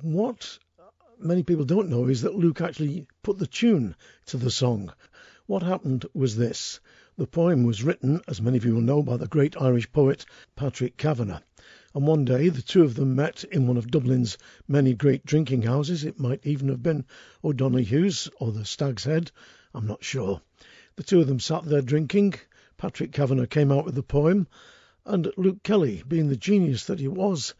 [0.00, 0.58] What
[1.18, 4.90] many people don't know is that Luke actually put the tune to the song.
[5.44, 6.80] What happened was this.
[7.18, 10.24] The poem was written, as many of you will know, by the great Irish poet
[10.56, 11.42] Patrick Kavanagh.
[11.96, 14.36] And one day the two of them met in one of Dublin's
[14.66, 16.02] many great drinking houses.
[16.02, 17.04] It might even have been
[17.44, 19.30] O'Donoghue's or the Stag's Head.
[19.72, 20.40] I'm not sure.
[20.96, 22.34] The two of them sat there drinking.
[22.76, 24.48] Patrick Kavanagh came out with the poem,
[25.04, 27.54] and Luke Kelly, being the genius that he was,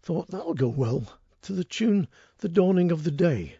[0.00, 2.06] thought that'll go well to the tune
[2.38, 3.56] The Dawning of the Day.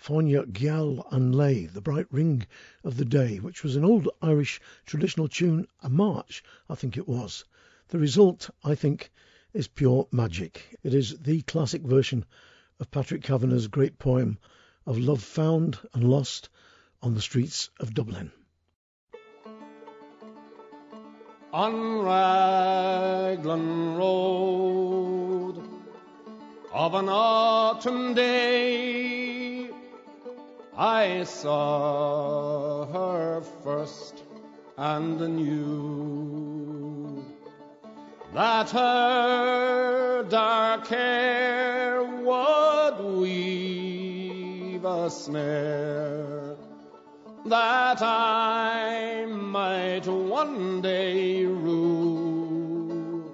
[0.00, 2.46] Fáinne Geal an Lae, the bright ring
[2.84, 7.08] of the day, which was an old Irish traditional tune, a march, I think it
[7.08, 7.44] was.
[7.88, 9.10] The result, I think,
[9.54, 10.76] is pure magic.
[10.82, 12.24] It is the classic version
[12.80, 14.38] of Patrick Kavanagh's great poem
[14.84, 16.48] of love found and lost
[17.00, 18.32] on the streets of Dublin.
[21.52, 25.62] On Raglan Road
[26.72, 29.70] of an autumn day,
[30.76, 34.20] I saw her first
[34.76, 36.83] and knew
[38.34, 46.56] that her dark hair would weave a snare
[47.46, 53.30] that I might one day rue.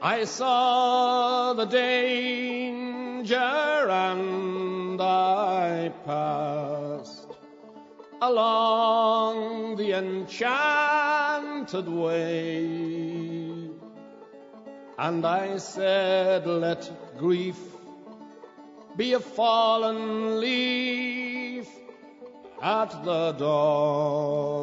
[0.00, 7.26] I saw the danger and I passed
[8.22, 13.37] along the enchanted way.
[14.98, 17.56] And I said, let grief
[18.96, 21.68] be a fallen leaf
[22.60, 24.58] at the dawning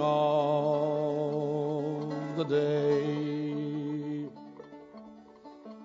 [0.00, 1.26] of
[2.38, 4.26] the day.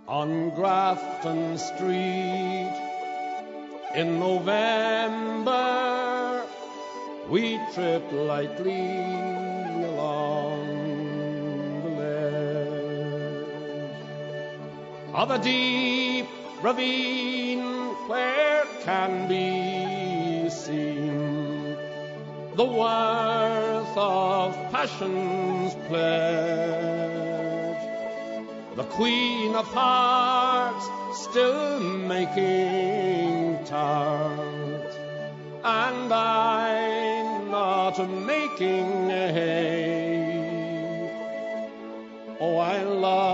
[0.07, 2.71] On Grafton Street
[3.95, 5.55] in November,
[7.27, 9.01] we tripped lightly
[9.83, 10.54] along
[15.15, 16.27] of a deep
[16.61, 17.63] ravine
[18.09, 21.77] where can be seen
[22.57, 27.05] the worth of passion's pledge.
[28.75, 30.85] The Queen of Hearts
[31.17, 34.95] still making tarts,
[35.63, 40.25] and I not making hay.
[42.41, 43.24] Oh, I loved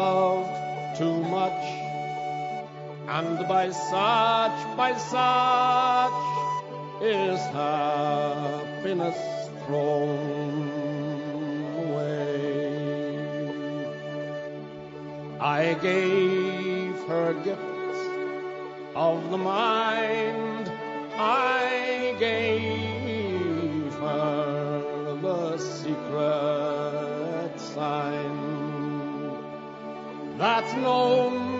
[3.22, 6.14] and by such, by such
[7.02, 9.20] is happiness
[9.66, 10.70] thrown
[11.84, 13.44] away.
[15.40, 18.02] I gave her gifts
[18.96, 20.72] of the mind,
[21.18, 28.52] I gave her the secret sign
[30.38, 31.51] that's known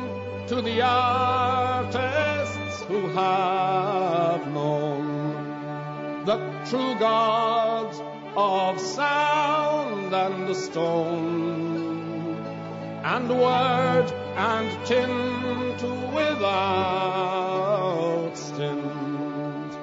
[0.52, 6.36] to the artists who have known the
[6.70, 8.02] true gods
[8.36, 12.36] of sound and stone,
[13.06, 15.82] and word and tint
[16.14, 17.52] without
[18.36, 19.74] stint.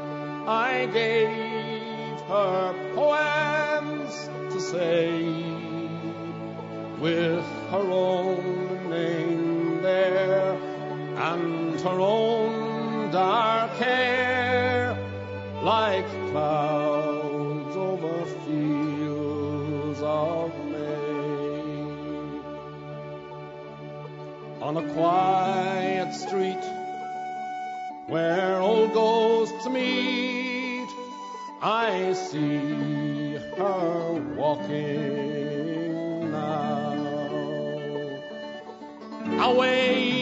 [0.46, 5.22] I gave her poems to say
[7.00, 8.57] with her own
[11.33, 14.97] and her own dark hair
[15.62, 21.61] like clouds over fields of May.
[24.62, 26.64] On a quiet street
[28.07, 30.89] where old ghosts meet,
[31.61, 36.95] I see her walking now
[39.51, 40.17] away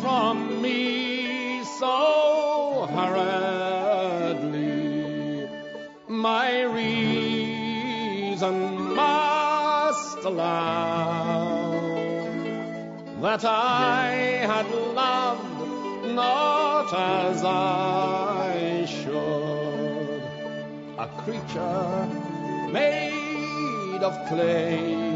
[0.00, 4.48] from me so hurriedly.
[6.08, 8.54] My reason
[8.94, 11.70] must allow
[13.20, 14.10] that I
[14.52, 14.66] had
[15.02, 20.22] loved not as I should,
[20.98, 22.08] a creature
[22.72, 25.10] made of clay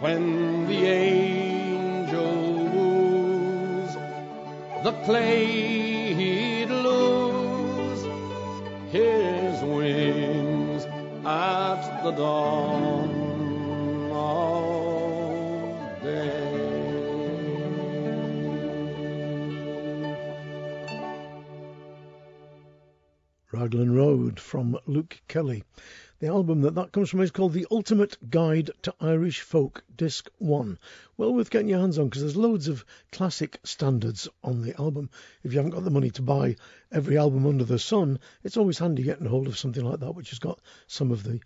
[0.00, 1.45] when the angel
[4.86, 8.02] the clay he'd lose
[8.92, 10.84] his wings
[11.26, 13.10] at the dawn
[14.12, 16.46] of day.
[23.50, 25.64] Raglan Road from Luke Kelly.
[26.18, 30.30] The album that that comes from is called The Ultimate Guide to Irish Folk, Disc
[30.38, 30.78] 1.
[31.18, 35.10] Well worth getting your hands on because there's loads of classic standards on the album.
[35.42, 36.56] If you haven't got the money to buy
[36.90, 40.30] every album under the sun, it's always handy getting hold of something like that which
[40.30, 41.38] has got some of the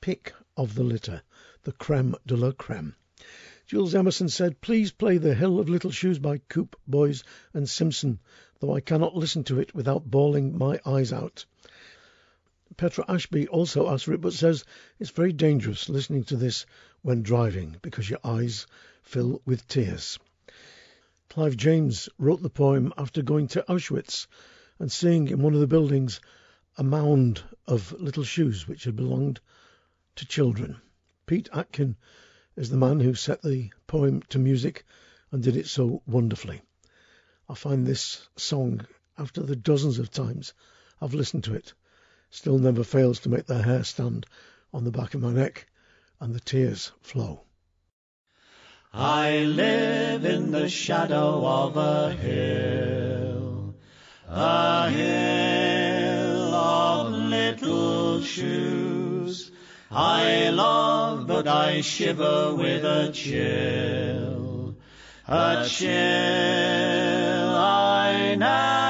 [0.00, 1.22] pick of the litter,
[1.64, 2.94] the creme de la creme.
[3.66, 8.20] Jules Emerson said, Please play The Hill of Little Shoes by Coope, Boyes and Simpson,
[8.60, 11.44] though I cannot listen to it without bawling my eyes out.
[12.78, 14.64] Petra Ashby also asked for it, but says
[14.98, 16.64] it's very dangerous listening to this
[17.02, 18.66] when driving because your eyes
[19.02, 20.18] fill with tears.
[21.28, 24.26] Clive James wrote the poem after going to Auschwitz
[24.78, 26.18] and seeing in one of the buildings
[26.78, 29.38] a mound of little shoes which had belonged
[30.16, 30.80] to children.
[31.26, 31.94] Pete Atkin
[32.56, 34.86] is the man who set the poem to music
[35.30, 36.62] and did it so wonderfully.
[37.50, 38.86] I find this song,
[39.18, 40.54] after the dozens of times
[41.02, 41.74] I've listened to it,
[42.32, 44.26] still never fails to make the hair stand
[44.72, 45.66] on the back of my neck
[46.18, 47.42] and the tears flow.
[48.92, 53.74] I live in the shadow of a hill,
[54.28, 59.50] a hill of little shoes.
[59.90, 64.74] I love, but I shiver with a chill,
[65.28, 68.81] a chill I never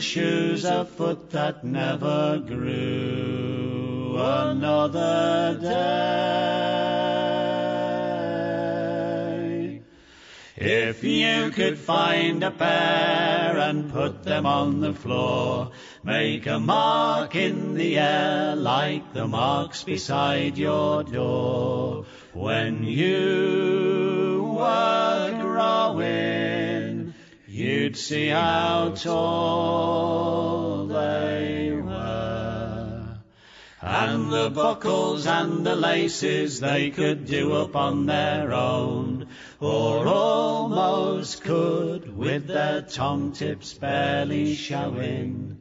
[0.00, 6.86] shoe's a foot that never grew another day.
[10.58, 15.70] If you could find a pair and put them on the floor,
[16.02, 22.06] make a mark in the air like the marks beside your door.
[22.32, 26.35] When you were growing,
[27.86, 33.18] you'd see how tall they were.
[33.80, 39.28] And the buckles and the laces they could do up on their own,
[39.60, 45.58] or almost could with their tongue tips barely showing,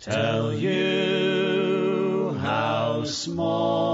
[0.00, 3.87] tell you how small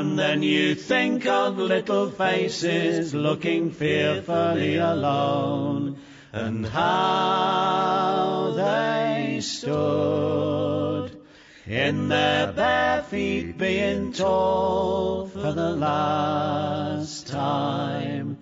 [0.00, 5.98] And then you think of little faces looking fearfully alone,
[6.32, 11.20] and how they stood
[11.66, 18.38] in their bare feet being told for the last time.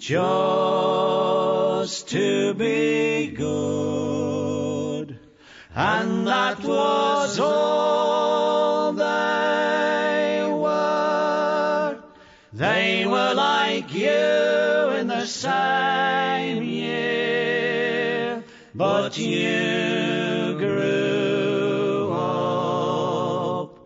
[0.00, 5.20] Just to be good.
[5.72, 8.05] And that was all
[12.56, 14.08] They were like you
[14.98, 18.42] in the same year,
[18.74, 23.78] but you grew up.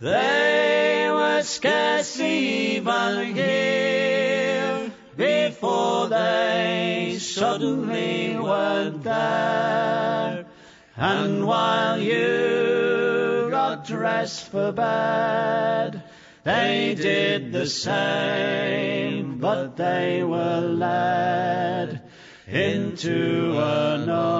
[0.00, 10.46] They were scarcely even here before they suddenly weren't there.
[10.96, 16.02] And while you got dressed for bed,
[16.44, 22.02] they did the same, but they were led
[22.46, 24.30] into another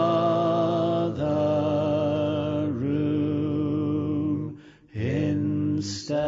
[2.71, 4.61] room
[4.95, 6.21] instead.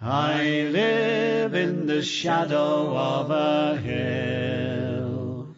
[0.00, 5.54] I live in the shadow of a hill,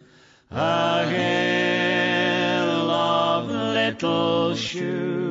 [0.51, 5.26] a hill of little shoes.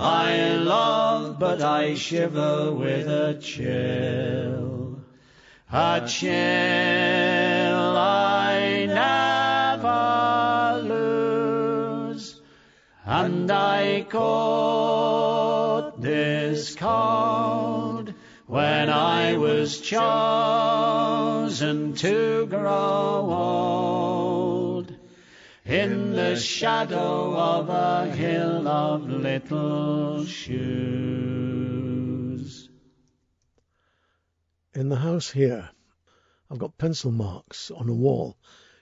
[0.00, 5.00] I love, but I shiver with a chill,
[5.72, 6.28] a chill
[7.96, 12.40] I never lose.
[13.04, 18.14] And I caught this cold
[18.46, 20.94] when I was chosen
[21.94, 23.87] to grow old.
[25.68, 30.70] In the shadow of a hill of little shoes.
[34.72, 35.68] In the house here,
[36.50, 38.38] I've got pencil marks on a wall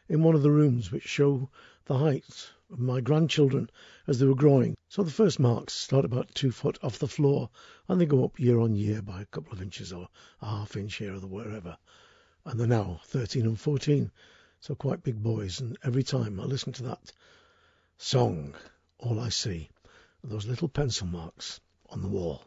[0.08, 1.50] in one of the rooms which show
[1.86, 3.68] the height of my grandchildren
[4.06, 4.76] as they were growing.
[4.88, 7.50] So the first marks start about two foot off the floor
[7.88, 10.08] and they go up year on year by a couple of inches or
[10.40, 11.78] a half inch here or wherever.
[12.44, 14.12] And they're now 13 and 14,
[14.66, 15.60] so quite big boys.
[15.60, 17.12] And every time I listen to that
[17.98, 18.56] song,
[18.98, 19.70] all I see
[20.24, 22.42] are those little pencil marks on the wall.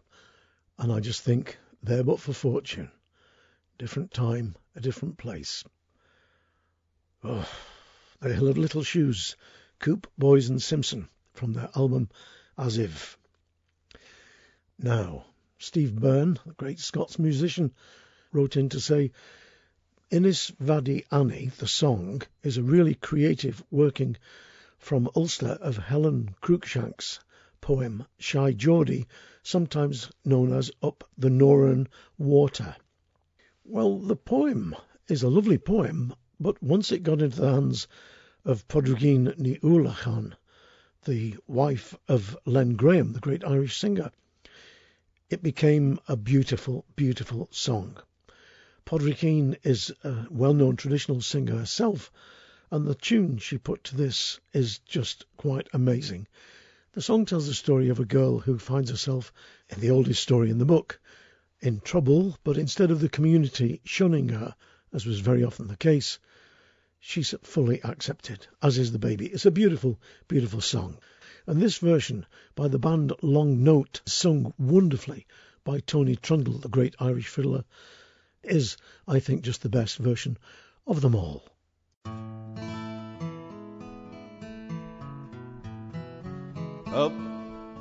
[0.78, 2.92] And I just think they're but for fortune.
[3.78, 5.64] Different time, a different place.
[7.24, 7.50] Oh,
[8.20, 9.38] the Hill of Little Shoes,
[9.80, 12.10] Coope, Boyes and Simpson from their album
[12.58, 13.18] As If.
[14.78, 15.24] Now,
[15.58, 17.74] Steve Byrne, the great Scots musician,
[18.34, 19.12] wrote in to say,
[20.12, 24.18] Innisvaddy Annie, the song, is a really creative working
[24.80, 27.20] from Ulster of Helen Cruickshank's
[27.62, 29.06] poem Shy Geordie,
[29.44, 31.86] sometimes known as Up the Noran
[32.18, 32.76] Water.
[33.64, 34.76] Well, the poem
[35.08, 37.88] is a lovely poem, but once it got into the hands
[38.44, 40.34] of Pádraigín Ní Uallacháin,
[41.06, 44.10] the wife of Len Graham, the great Irish singer,
[45.30, 48.02] it became a beautiful, beautiful song.
[48.90, 52.12] Pádraigín is a well-known traditional singer herself,
[52.72, 56.28] and the tune she put to this is just quite amazing.
[56.94, 59.32] The song tells the story of a girl who finds herself
[59.70, 61.00] in the oldest story in the book,
[61.60, 64.56] in trouble, but instead of the community shunning her,
[64.92, 66.18] as was very often the case,
[67.00, 69.28] she's fully accepted, as is the baby.
[69.28, 70.98] It's a beautiful, beautiful song.
[71.46, 72.26] And this version
[72.56, 75.28] by the band Long Note, sung wonderfully
[75.64, 77.66] by Tony Trundle, the great Irish fiddler,
[78.44, 80.38] is, I think, just the best version
[80.88, 81.44] of them all.
[86.88, 87.14] Up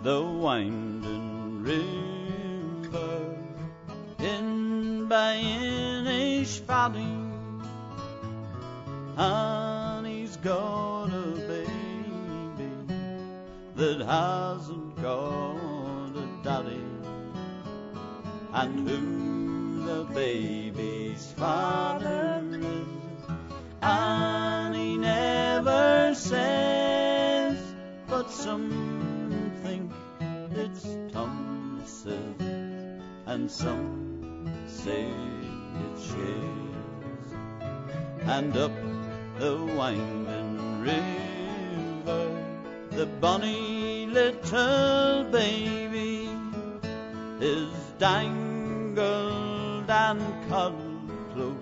[0.02, 3.36] the winding river
[4.18, 7.28] in by Inishvadi
[9.16, 12.70] and he's got a baby
[13.74, 16.84] that hasn't got a daddy
[18.52, 19.47] and who
[20.14, 22.42] baby's father
[23.80, 27.56] and he never says
[28.08, 29.92] but some think
[30.52, 32.40] it's Thomas's
[33.26, 35.06] and some say
[35.84, 37.32] it's Shay's
[38.22, 38.72] and up
[39.38, 42.44] the winding river
[42.90, 46.28] the bonny little baby
[47.40, 49.47] is dangled
[49.90, 50.20] and
[50.50, 51.56] cuddled close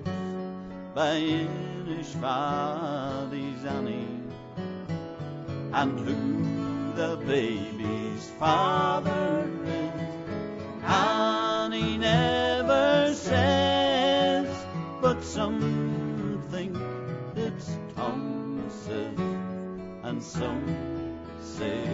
[0.95, 4.21] by Inishvadi's Annie
[5.73, 6.43] and who
[6.97, 9.93] the baby's father is
[10.83, 14.49] and he never says
[15.01, 16.77] but some think
[17.37, 19.21] it's Thomas's
[20.03, 21.85] and some say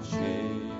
[0.00, 0.71] it's Shay's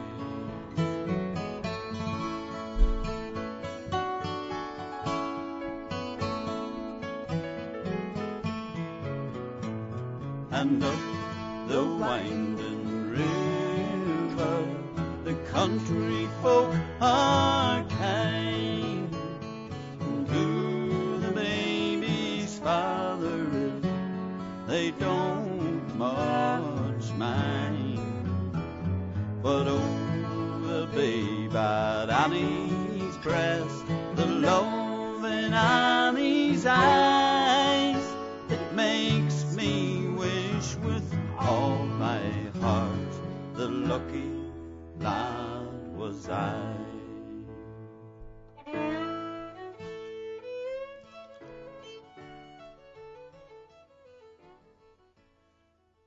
[46.29, 46.75] I.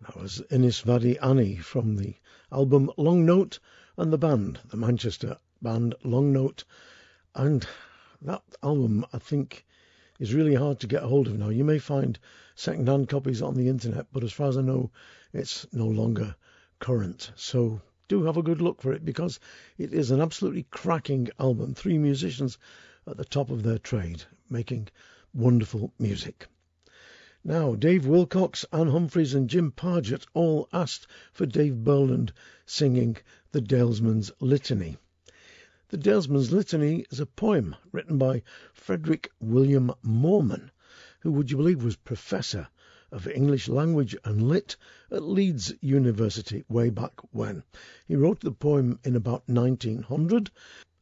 [0.01, 2.15] That was Innisvaddy Annie from the
[2.51, 3.59] album Long Note
[3.97, 6.63] and the band, the Manchester band Long Note.
[7.33, 7.67] And
[8.21, 9.65] that album, I think,
[10.19, 11.49] is really hard to get hold of now.
[11.49, 12.17] You may find
[12.55, 14.91] second-hand copies on the internet, but as far as I know,
[15.33, 16.35] it's no longer
[16.79, 17.31] current.
[17.35, 19.39] So do have a good look for it because
[19.77, 21.73] it is an absolutely cracking album.
[21.73, 22.57] Three musicians
[23.07, 24.87] at the top of their trade making
[25.33, 26.47] wonderful music.
[27.43, 32.31] Now, Dave Wilcox, Anne Humphreys, and Jim Pargett all asked for Dave Burland
[32.65, 33.17] singing
[33.51, 34.97] the Dalesman's Litany.
[35.89, 38.41] The Dalesman's Litany is a poem written by
[38.73, 40.71] Frederick William Moorman,
[41.19, 42.67] who, would you believe, was professor
[43.11, 44.75] of English Language and Lit
[45.11, 47.63] at Leeds University way back when.
[48.07, 50.51] He wrote the poem in about 1900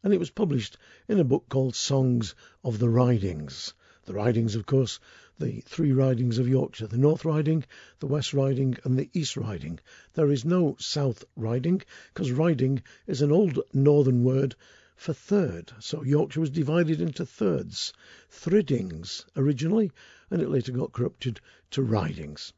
[0.04, 0.78] and it was published
[1.08, 3.74] in a book called Songs of the Ridings.
[4.06, 5.00] The Ridings, of course,
[5.40, 7.64] the three ridings of Yorkshire the North Riding,
[8.00, 9.80] the West Riding, and the East Riding.
[10.14, 11.82] There is no South Riding
[12.14, 14.56] because riding is an old northern word
[14.96, 17.94] for third, so Yorkshire was divided into thirds,
[18.30, 19.92] thriddings originally,
[20.34, 21.40] and it later got corrupted
[21.70, 22.54] to ridings.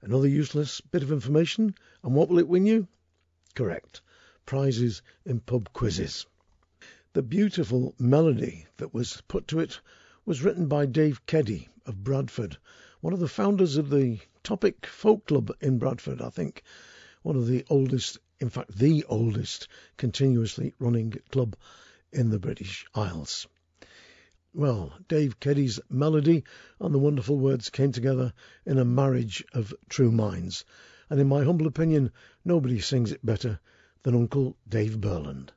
[0.00, 1.74] Another useless bit of information,
[2.04, 2.86] and what will it win you?
[3.56, 4.00] Correct,
[4.46, 6.24] prizes in pub quizzes.
[7.14, 9.80] The beautiful melody that was put to it
[10.24, 12.58] was written by Dave Keddy of Bradford,
[13.00, 16.62] one of the founders of the Topic Folk Club in Bradford, I think,
[17.22, 21.56] one of the oldest in fact, the oldest continuously running club
[22.12, 23.48] in the British Isles.
[24.54, 26.42] Well, Dave Keddy's melody
[26.80, 28.32] and the wonderful words came together
[28.64, 30.64] in a marriage of true minds,
[31.10, 32.12] and in my humble opinion,
[32.46, 33.60] nobody sings it better
[34.04, 35.52] than Uncle Dave Burland.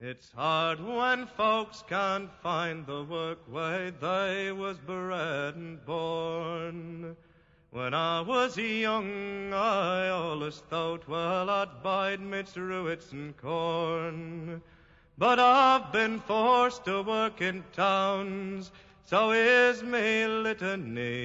[0.00, 7.16] It's hard when folks can't find the work where they was bred and born.
[7.70, 14.60] When I was young, I always thought, well, I'd bide midst ruits and corn.
[15.18, 18.72] But I've been forced to work in towns,
[19.04, 21.22] so is me litany.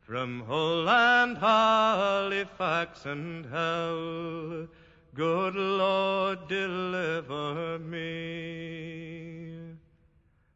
[0.00, 4.68] From Hull and Halifax and Hell,
[5.14, 9.74] good Lord, deliver me.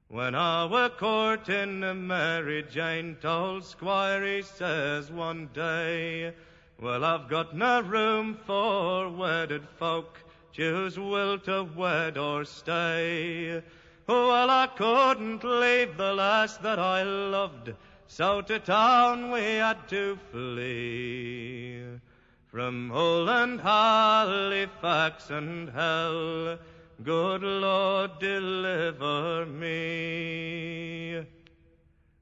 [0.08, 6.32] When I were courting Mary Jane, told Squire, he says one day,
[6.80, 10.18] Well, I've got no room for wedded folk,
[10.52, 13.62] choose will to wed or stay.
[14.06, 17.74] Well, I couldn't leave the lass that I loved,
[18.06, 21.82] so to town we had to flee.
[22.46, 26.58] From Hull and Halifax and Hell,
[27.04, 31.24] Good Lord, deliver me.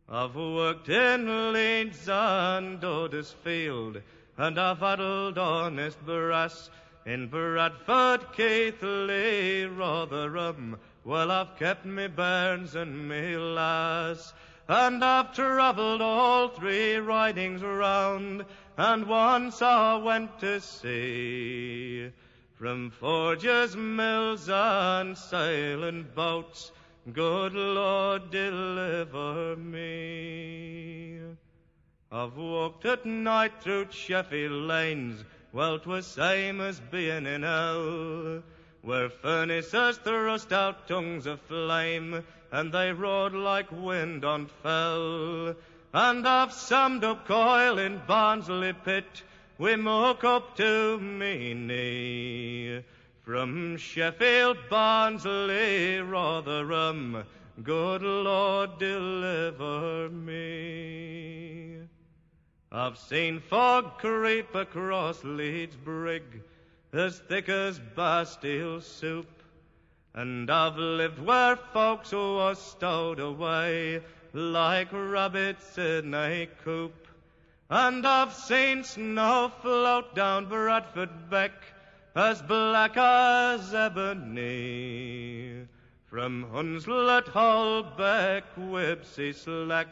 [0.07, 4.03] I've worked in Leeds and Huddersfield,
[4.37, 6.69] and I've addled honest brass
[7.07, 10.77] in Bradford, Keighley, Rotherham.
[11.05, 14.35] Well, I've kept me bairns and me lass,
[14.67, 18.45] and I've travelled all three ridings round,
[18.77, 22.11] and once I went to sea.
[22.55, 26.73] From forges, mills, and sailing boats,
[27.13, 31.21] good Lord, deliver me.
[32.11, 35.23] I've walked at night through Sheffield lanes,
[35.57, 38.43] well, 'twas same as being in hell,
[38.83, 42.23] where furnaces thrust out tongues of flame,
[42.53, 45.57] and they roared like wind on fell.
[45.95, 49.23] And I've summed up coil in Barnsley pit,
[49.57, 52.85] we muck up to me knee.
[53.23, 57.25] From Sheffield, Barnsley, Rotherham,
[57.63, 61.56] good Lord, deliver me.
[62.77, 66.43] I've seen fog creep across Leeds Brig,
[66.93, 69.31] as thick as Bastille soup,
[70.13, 74.03] and I've lived where folks was stowed away
[74.35, 77.09] like rabbits in a coop.
[77.71, 81.53] And I've seen snow float down Bradford Beck
[82.15, 85.67] as black as ebony.
[86.05, 89.89] From Hunslet, Holbeck, Wibsey, Slack,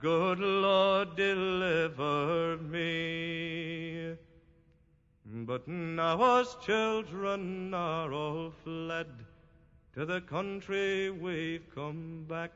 [0.00, 4.14] good Lord, deliver me.
[5.24, 9.08] But now us children are all fled,
[9.94, 12.52] to the country we've come back.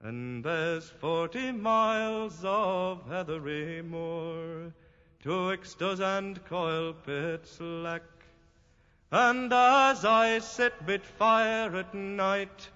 [0.00, 4.72] And there's forty miles of heathery moor
[5.22, 8.02] twixt us and Coilpit Slack.
[9.10, 12.68] And as I sit bit fire at night,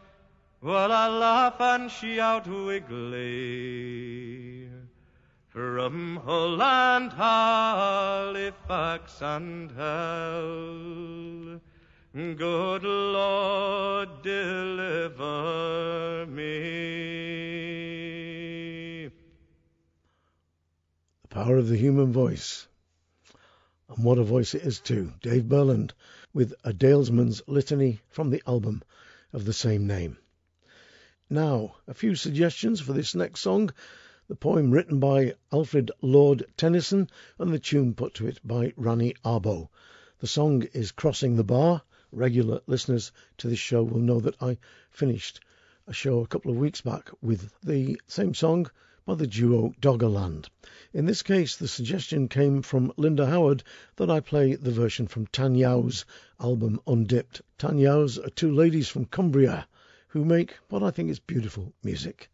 [0.63, 4.69] well, I laugh and shout with glee.
[5.49, 8.53] From Hull and Halifax
[9.21, 11.61] and Hell,
[12.15, 15.45] good Lord, deliver
[16.27, 16.53] me.
[21.23, 22.67] The power of the human voice.
[23.89, 25.13] And what a voice it is too.
[25.21, 25.91] Dave Burland
[26.33, 28.83] with a Dalesman's Litany from the album
[29.33, 30.17] of the same name.
[31.35, 33.73] Now, a few suggestions for this next song.
[34.29, 39.15] The poem written by Alfred Lord Tennyson and the tune put to it by Rani
[39.25, 39.71] Arbo.
[40.19, 41.85] The song is Crossing the Bar.
[42.11, 44.59] Regular listeners to this show will know that I
[44.91, 45.41] finished
[45.87, 48.71] a show a couple of weeks back with the same song
[49.07, 50.51] by the duo Doggerland.
[50.93, 53.65] In this case, the suggestion came from Linda Howard
[53.97, 56.05] that I play the version from Tan Yows
[56.39, 57.41] album Undipped.
[57.57, 59.67] Tan Yows are two ladies from Cumbria
[60.13, 62.31] who make what I think is beautiful music.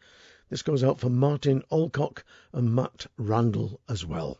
[0.50, 4.38] This goes out for Martin Alcock and Matt Randall as well.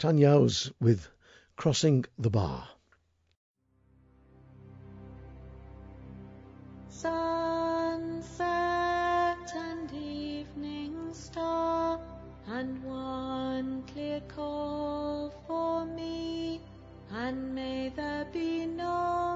[0.00, 1.08] Tan Yows with
[1.54, 2.68] Crossing the Bar.
[6.88, 8.32] Sunset
[9.54, 12.00] and evening star,
[12.48, 16.60] and one clear call for me,
[17.12, 19.29] and may there be no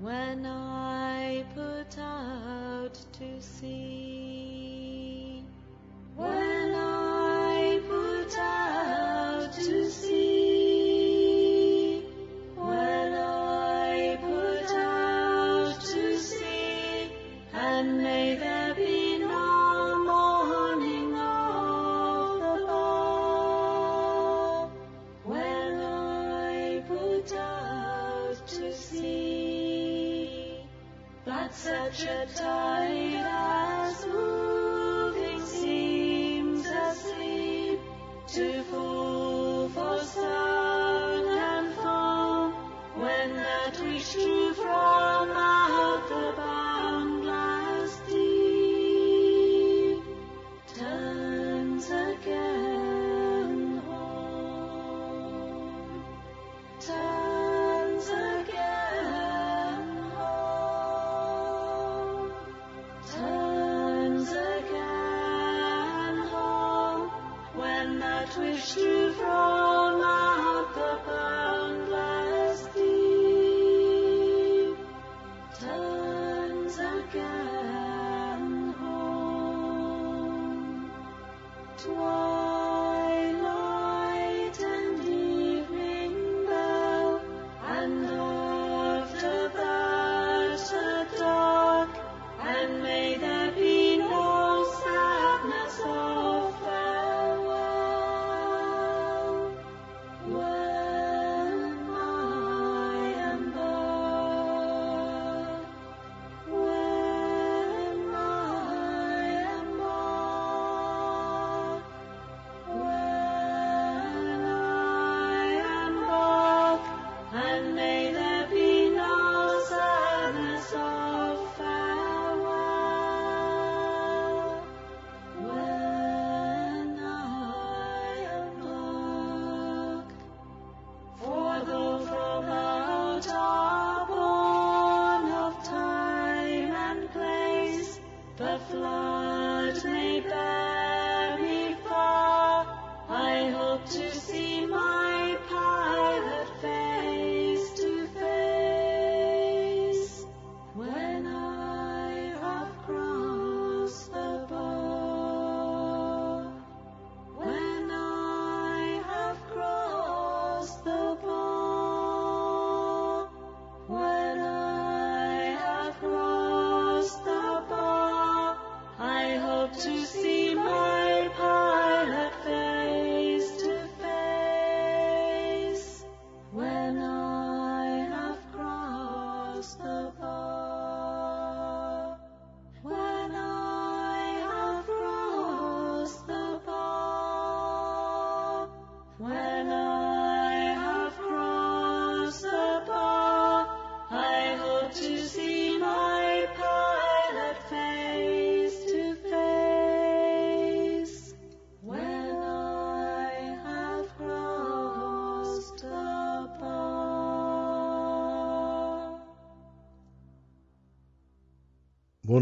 [0.00, 5.44] when I put out to sea.
[6.16, 12.02] When I put out to sea.
[12.56, 17.10] When I put out to sea,
[17.52, 18.36] and may
[31.92, 33.49] such a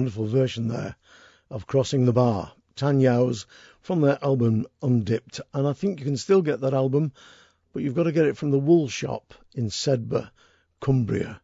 [0.09, 0.97] Wonderful version there
[1.51, 3.45] of Crossing the Bar, Tan Yows
[3.83, 5.39] from their album Undipped.
[5.53, 7.13] And I think you can still get that album,
[7.75, 10.31] but you've got to get it from the Wool Shop in Sedbergh,
[10.81, 11.43] Cumbria,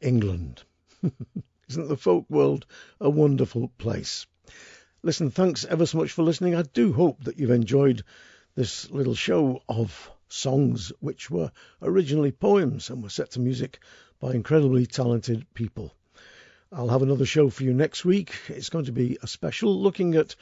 [0.00, 0.64] England.
[1.68, 2.66] Isn't the folk world
[3.00, 4.26] a wonderful place?
[5.04, 6.56] Listen, thanks ever so much for listening.
[6.56, 8.02] I do hope that you've enjoyed
[8.56, 13.78] this little show of songs which were originally poems and were set to music
[14.18, 15.94] by incredibly talented people.
[16.74, 18.32] I'll have another show for you next week.
[18.48, 20.34] It's going to be a special looking at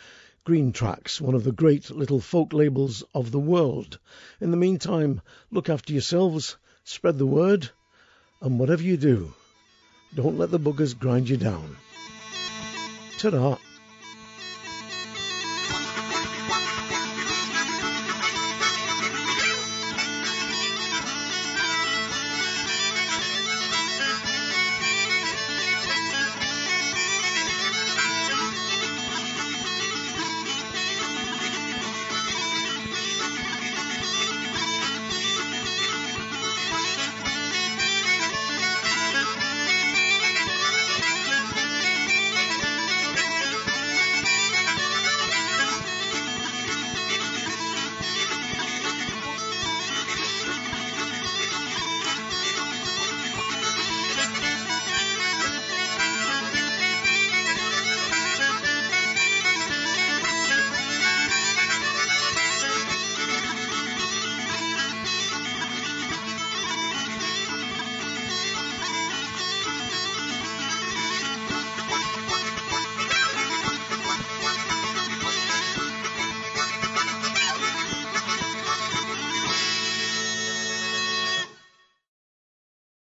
[0.47, 3.99] Greentrax, one of the great little folk labels of the world.
[4.41, 7.71] In the meantime, look after yourselves, spread the word,
[8.41, 9.35] and whatever you do,
[10.15, 11.77] Don't let the buggers grind you down.
[13.19, 13.57] Ta-da.